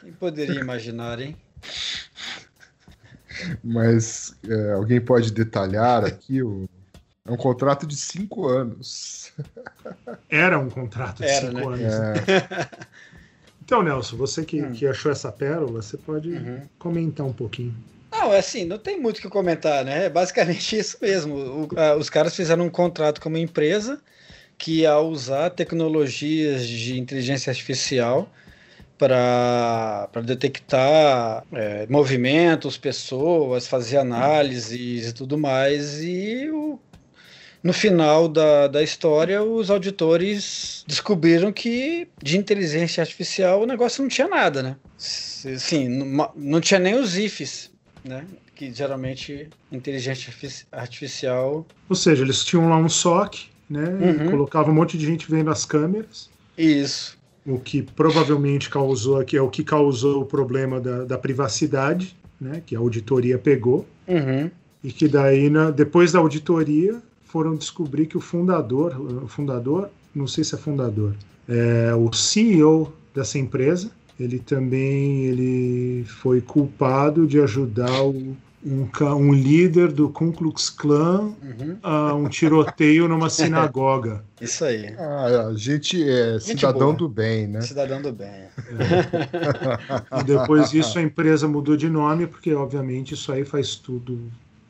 [0.00, 1.36] Quem poderia imaginar, hein?
[3.62, 6.68] Mas é, alguém pode detalhar aqui o.
[7.26, 9.32] É um contrato de cinco anos.
[10.28, 11.84] Era um contrato de Era, cinco né?
[11.84, 11.94] anos.
[11.94, 12.86] É,
[13.64, 14.72] Então, Nelson, você que, Hum.
[14.72, 16.60] que achou essa pérola, você pode Uhum.
[16.78, 17.74] comentar um pouquinho.
[18.12, 20.04] Não, é assim, não tem muito o que comentar, né?
[20.04, 21.34] É basicamente isso mesmo.
[21.36, 24.00] O- a- os caras fizeram um contrato com uma empresa
[24.56, 28.30] que ia usar tecnologias de inteligência artificial
[28.96, 36.02] para detectar é, movimentos, pessoas, fazer análises e tudo mais.
[36.02, 36.78] E o-
[37.66, 44.08] no final da, da história, os auditores descobriram que de inteligência artificial o negócio não
[44.08, 44.76] tinha nada, né?
[44.96, 47.70] Sim, não, não tinha nem os IFs,
[48.04, 48.24] né?
[48.54, 51.66] Que geralmente inteligência artifici- artificial.
[51.88, 53.84] Ou seja, eles tinham lá um SOC, né?
[54.00, 54.30] e Uhum.
[54.30, 56.30] Colocava um monte de gente vendo as câmeras.
[56.56, 57.18] Isso.
[57.44, 62.62] O que provavelmente causou aqui é o que causou o problema da, da privacidade, né?
[62.64, 63.86] Que a auditoria pegou.
[64.08, 64.50] Uhum.
[64.82, 67.02] E que daí, na- depois da auditoria,
[67.36, 71.12] foram descobrir que o fundador, o fundador, não sei se é fundador,
[71.46, 78.34] é o CEO dessa empresa, ele também ele foi culpado de ajudar o-
[78.64, 81.76] um, um líder do Ku Klux Klan Uhum.
[81.82, 84.24] a um tiroteio numa sinagoga.
[84.40, 84.94] Isso aí.
[84.98, 86.94] Ah, a gente é Gente cidadão boa.
[86.94, 87.60] do bem, né?
[87.60, 88.46] Cidadão do bem.
[90.20, 94.18] E depois disso a empresa mudou de nome, porque obviamente isso aí faz tudo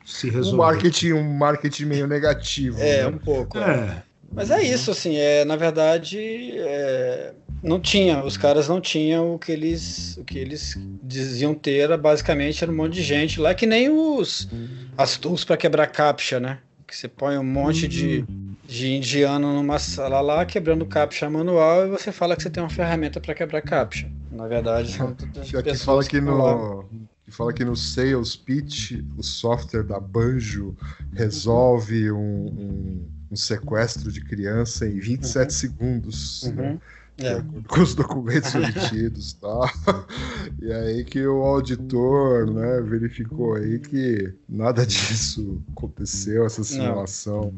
[0.07, 0.57] se Um resolver.
[0.57, 2.79] marketing, um marketing meio negativo.
[2.79, 3.07] É, né?
[3.07, 3.57] um pouco.
[3.57, 3.61] é.
[3.61, 4.03] É,
[4.33, 6.17] Mas é isso, assim, é, na verdade,
[6.57, 11.77] é, não tinha, os caras não tinham o que eles, o que eles diziam ter,
[11.79, 14.47] era, basicamente era um monte de gente lá, que nem os
[14.97, 16.59] as tools para quebrar captcha, né?
[16.85, 18.25] Que você põe um monte de,
[18.65, 22.69] de indiano numa sala lá, quebrando captcha manual, e você fala que você tem uma
[22.69, 24.09] ferramenta para quebrar captcha.
[24.31, 26.85] Na verdade, são que pessoas fala que estão lá.
[27.27, 30.73] Que fala que no sales pitch o software da Banjo
[31.13, 32.17] resolve um,
[32.47, 36.43] um- um sequestro de criança em 27 segundos.
[36.55, 36.71] né?
[36.71, 36.79] Uhum.
[37.17, 37.43] De É.
[37.67, 39.67] com os documentos obtidos e tal.
[40.61, 47.53] E aí que o auditor né, verificou aí que nada disso aconteceu, essa simulação.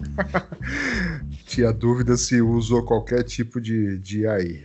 [1.46, 4.64] Tinha dúvida se usou qualquer tipo de, de AI.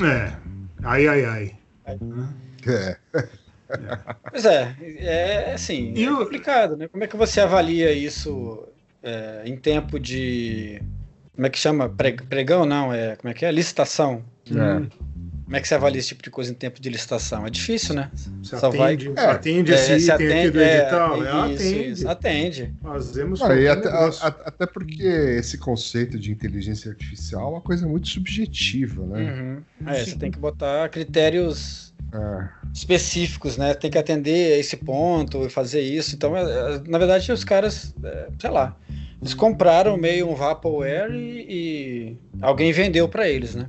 [0.00, 0.36] é.
[0.82, 1.58] Ai, ai, ai.
[2.66, 2.96] É.
[4.30, 6.88] Pois é, é assim, E é o- complicado, né?
[6.88, 8.66] Como é que você avalia isso
[9.02, 10.82] é, em tempo de.
[11.34, 11.88] Como é que chama?
[11.88, 13.16] Pre- Pregão, não, é.
[13.16, 13.52] Como é que é?
[13.52, 14.24] Licitação.
[14.50, 14.52] É.
[14.54, 14.88] Hum.
[15.44, 17.46] Como é que você avalia esse tipo de coisa em tempo de licitação?
[17.46, 18.10] É difícil, né?
[18.42, 21.14] Você Só vai- atende, É, atende esse É, item se aqui atende, do é, edital?
[21.14, 21.90] É, isso, atende.
[21.90, 22.74] isso, atende.
[22.82, 27.86] Fazemos Ah, e até, a- até porque esse conceito de inteligência artificial é uma coisa
[27.86, 29.62] muito subjetiva, né?
[29.80, 29.90] Uhum.
[29.90, 32.48] É, você tem que botar critérios É.
[32.72, 33.74] específicos, né?
[33.74, 36.14] Tem que atender a esse ponto e fazer isso.
[36.14, 38.76] Então, é, é, na verdade, os caras, é, sei lá,
[39.20, 43.68] eles compraram meio um Vaporware e, e alguém vendeu para eles, né?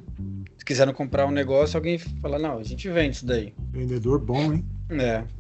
[0.57, 3.53] Se quiseram comprar um negócio, alguém fala, não, a gente vende isso daí.
[3.71, 4.65] Vendedor bom, hein?
[4.91, 5.23] É.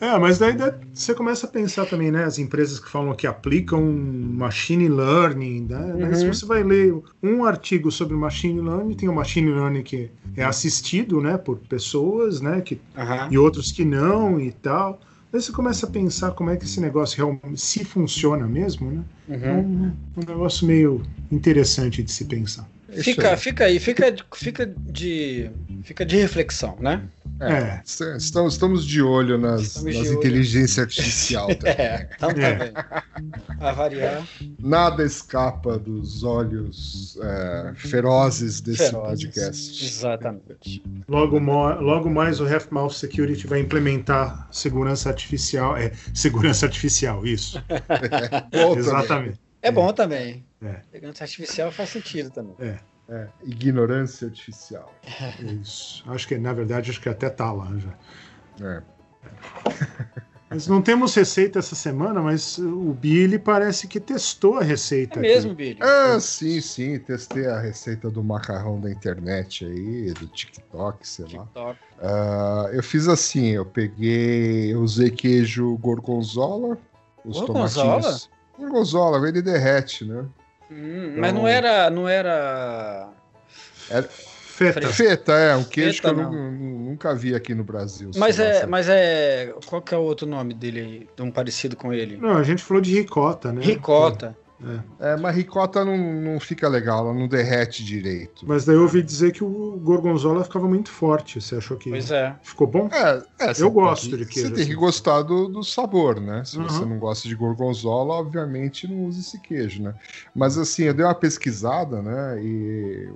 [0.00, 2.24] É, mas daí, daí você começa a pensar também, né?
[2.24, 5.94] As empresas que falam que aplicam machine learning, né?
[6.00, 6.32] Mas se Uhum.
[6.32, 11.20] você vai ler um artigo sobre machine learning, tem o machine learning que é assistido,
[11.20, 13.28] né, por pessoas, né, que, Aham.
[13.30, 15.00] e outros que não e tal.
[15.32, 19.04] Aí você começa a pensar como é que esse negócio realmente se funciona mesmo, né?
[19.28, 19.60] É Uhum.
[19.60, 22.66] um, um negócio meio interessante de se pensar.
[23.02, 23.36] Fica, aí.
[23.36, 25.50] fica aí, fica, fica de,
[25.84, 27.02] fica de reflexão, né?
[27.40, 27.52] É.
[27.52, 27.82] É,
[28.16, 30.18] Estamos, estamos de olho nas, Estamos de nas olho.
[30.18, 31.46] inteligência artificial.
[31.56, 31.74] também.
[31.74, 32.54] É, então tá É.
[32.54, 32.72] bem.
[33.60, 34.26] A variar.
[34.58, 39.24] Nada escapa dos olhos é, ferozes desse Ferozes.
[39.24, 39.84] podcast.
[39.86, 40.82] Exatamente.
[41.08, 45.76] Logo, logo mais o Half-Mouth Security vai implementar segurança artificial.
[45.76, 47.62] É, segurança artificial, isso.
[48.52, 48.78] Bom também.
[48.78, 49.40] Exatamente.
[49.62, 50.44] É bom também.
[50.62, 50.80] É.
[50.88, 52.54] Inteligência artificial faz sentido também.
[52.60, 52.78] É,
[53.42, 54.92] ignorância artificial.
[55.60, 56.04] Isso.
[56.10, 57.94] Acho que, na verdade, acho que até tá lá já.
[58.66, 58.82] É.
[60.50, 65.20] Mas não temos receita essa semana, mas o Billy parece que testou a receita.
[65.20, 65.74] É mesmo, aqui.
[65.74, 65.78] Billy?
[65.80, 66.98] Ah, sim, sim.
[66.98, 71.44] Testei a receita do macarrão da internet aí, do TikTok, sei lá.
[71.44, 71.78] TikTok.
[72.02, 76.76] Ah, eu fiz assim, eu peguei, eu usei queijo gorgonzola,
[77.24, 78.00] os Gorgonzola?
[78.00, 78.30] tomatinhos.
[78.58, 80.24] Gorgonzola, ele derrete, né?
[80.70, 81.90] Hum, Então- Mas não era.
[81.90, 83.08] Não era.
[84.08, 84.88] Feta.
[84.88, 86.32] Feta, é, um queijo Feta, que eu não.
[86.32, 88.10] nu- nu- nunca vi aqui no Brasil.
[88.16, 89.54] Mas é, mas é.
[89.66, 91.08] Qual que é o outro nome dele aí?
[91.16, 92.18] De um parecido com ele?
[92.18, 93.62] Não, a gente falou de ricota, né?
[93.62, 94.36] Ricota.
[94.36, 94.49] É,
[95.20, 98.46] mas ricota não, não fica legal, ela não derrete direito.
[98.46, 101.40] Mas daí eu ouvi dizer que o gorgonzola ficava muito forte.
[101.40, 102.36] Você achou que Pois é.
[102.42, 102.88] ficou bom?
[102.92, 104.80] É, é, você Eu gosto que- de queijo, Você tem que assim.
[104.80, 106.44] gostar do, do sabor, né?
[106.44, 106.90] Se você Uhum.
[106.90, 109.94] não gosta de gorgonzola, obviamente não use esse queijo, né?
[110.34, 112.42] Mas assim, eu dei uma pesquisada, né?
[112.42, 113.08] E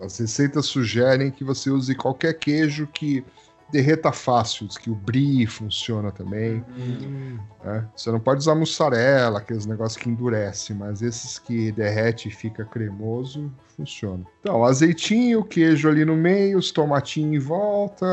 [0.00, 3.24] as receitas sugerem que você use qualquer queijo que
[3.70, 6.64] derreta fácil, diz que o brie funciona também.
[6.76, 7.86] Hum, né?
[7.94, 12.64] Você não pode usar mussarela, aqueles negócios que endurece, mas esses que derrete e fica
[12.64, 14.24] cremoso, funciona.
[14.40, 18.06] Então, azeitinho, queijo ali no meio, os tomatinhos em volta,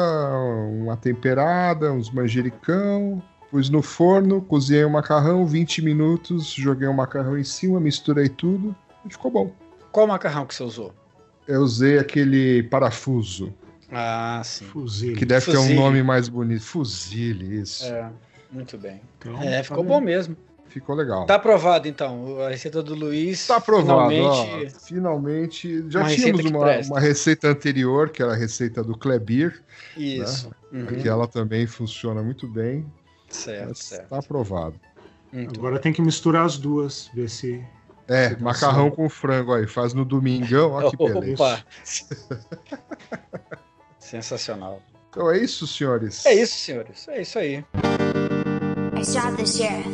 [0.81, 3.21] uma temperada, uns manjericão.
[3.49, 8.75] Pus no forno, cozinhei o macarrão, 20 minutos, joguei o macarrão em cima, misturei tudo
[9.05, 9.51] e ficou bom.
[9.89, 10.93] Qual macarrão que você usou?
[11.47, 13.53] Eu usei aquele parafuso,
[13.91, 14.65] Ah, sim.
[14.65, 15.15] fuzil.
[15.15, 15.75] que deve ter um Fuzile.
[15.75, 16.63] nome mais bonito.
[16.63, 17.85] Fuzile, isso.
[17.85, 18.09] É,
[18.51, 19.01] muito bem.
[19.17, 20.35] Então, É, ficou tá bom mesmo.
[20.67, 21.25] Ficou legal.
[21.25, 22.41] Tá aprovado, então.
[22.41, 23.47] A receita do Luiz.
[23.47, 24.75] Tá aprovado, Finalmente.
[24.75, 24.79] ó.
[24.81, 25.85] Finalmente.
[25.89, 29.63] Já Uma tínhamos receita uma, uma receita anterior, que era a receita do Klebir,
[29.95, 30.51] Isso.
[30.71, 30.85] Uhum.
[30.85, 32.85] que ela também funciona muito bem.
[33.29, 34.09] Certo, mas certo.
[34.09, 34.75] Tá aprovado.
[35.31, 37.63] Muito Agora tem que misturar as duas, ver se.
[38.07, 39.65] É, Fica macarrão com frango aí.
[39.67, 41.63] Faz no domingão, ó que beleza.
[44.07, 44.81] Sensacional.
[45.09, 46.25] Então é isso, senhores.
[46.25, 47.07] É isso, senhores.
[47.09, 47.65] É isso aí.
[48.95, 49.89] I shot the sheriff.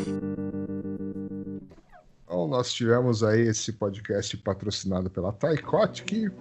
[2.23, 6.31] Então, nós tivemos aí esse podcast patrocinado pela Tycotic.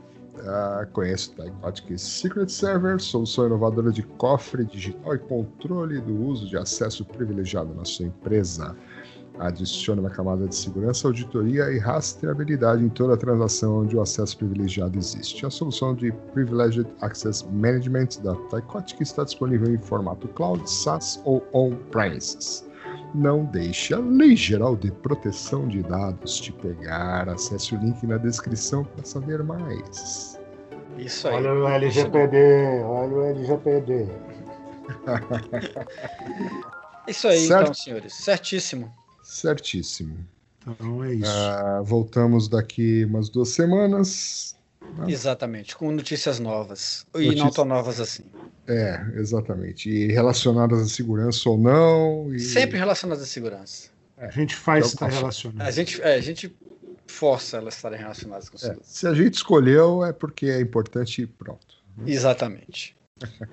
[0.40, 6.46] Ah, conheço o Tycotic Secret Server, solução inovadora de cofre digital e controle do uso
[6.46, 8.76] de acesso privilegiado na sua empresa.
[9.38, 14.98] Adicione uma camada de segurança, auditoria e rastreabilidade em toda transação onde o acesso privilegiado
[14.98, 15.44] existe.
[15.46, 21.44] A solução de Privileged Access Management da Tycotic está disponível em formato cloud, SaaS ou
[21.52, 22.68] on-premises.
[23.14, 27.28] Não deixe a lei geral de proteção de dados te pegar.
[27.28, 30.38] Acesse o link na descrição para saber mais.
[30.98, 31.34] Isso aí.
[31.34, 32.36] Olha o LGPD,
[32.84, 34.08] olha o LGPD.
[37.08, 37.62] Isso aí, Certo.
[37.62, 38.14] então, senhores.
[38.14, 38.92] Certíssimo.
[39.32, 40.18] Certíssimo.
[40.66, 41.26] Então é isso.
[41.26, 44.54] Ah, voltamos daqui umas duas semanas.
[45.08, 45.74] Exatamente.
[45.74, 47.06] Com notícias novas.
[47.14, 48.24] E não tão novas assim.
[48.68, 49.88] É, exatamente.
[49.88, 52.32] E relacionadas à segurança ou não.
[52.32, 52.38] E...
[52.38, 53.88] Sempre relacionadas à segurança.
[54.18, 55.66] a gente faz então, estar relacionado.
[55.66, 56.54] A gente, é, a gente
[57.06, 58.84] força elas a estarem relacionadas com É, segurança.
[58.84, 61.82] se a gente escolheu, é porque é importante e pronto.
[62.06, 62.94] Exatamente.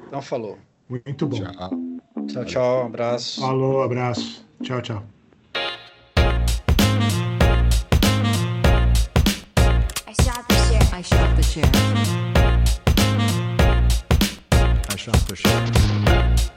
[0.07, 0.57] Então falou.
[0.89, 1.37] Muito bom.
[1.39, 1.71] Tchau.
[2.27, 2.83] Tchau, tchau.
[2.83, 3.39] Um abraço.
[3.39, 4.45] Falou, abraço.
[4.61, 5.18] Tchau, tchau.
[11.57, 11.61] I
[14.95, 16.49] shot the sheriff.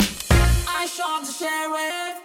[0.00, 0.86] I
[1.24, 2.22] the sheriff.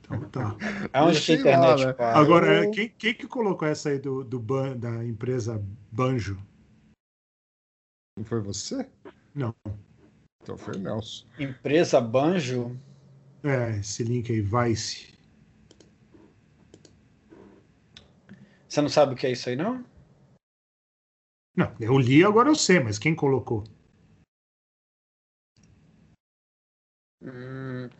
[0.00, 0.56] Então tá.
[0.92, 1.40] Aonde que a Sei lá,
[1.72, 1.92] internet né?
[1.92, 2.18] para?
[2.18, 5.62] Agora, Eu- quem, quem que colocou essa aí do, do ban, da empresa
[5.92, 6.38] Banjo?
[8.16, 8.88] Não foi você?
[9.34, 9.54] Não.
[10.48, 11.26] Então foi o Nelson.
[11.38, 12.74] Empresa Banjo?
[13.44, 15.12] É, esse link aí, Vice.
[18.66, 19.84] Você não sabe o que é isso aí, não?
[21.54, 23.62] Não, eu li, agora eu sei, mas quem colocou?
[27.22, 27.90] Hum,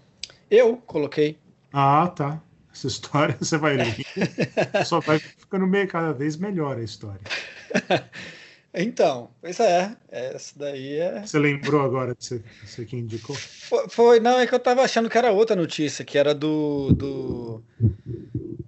[0.51, 1.39] eu coloquei.
[1.71, 2.43] Ah, tá.
[2.73, 3.95] Essa história você vai ler.
[4.87, 7.21] Só vai ficando meio cada vez melhor a história.
[8.81, 9.97] Então, pois é.
[10.09, 11.27] Essa daí é.
[11.27, 13.35] Você lembrou agora que você, você que indicou?
[13.35, 16.93] Foi, foi- não, é que eu tava achando que era outra notícia, que era do.
[16.93, 17.63] do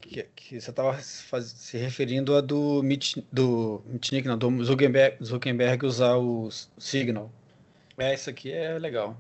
[0.01, 5.25] que, que você tava faz- se referindo a do Mitch, do Mitnick, não, do Zuckerberg,
[5.25, 7.31] Zuckerberg usar o Signal.
[7.97, 9.17] É, isso aqui é legal.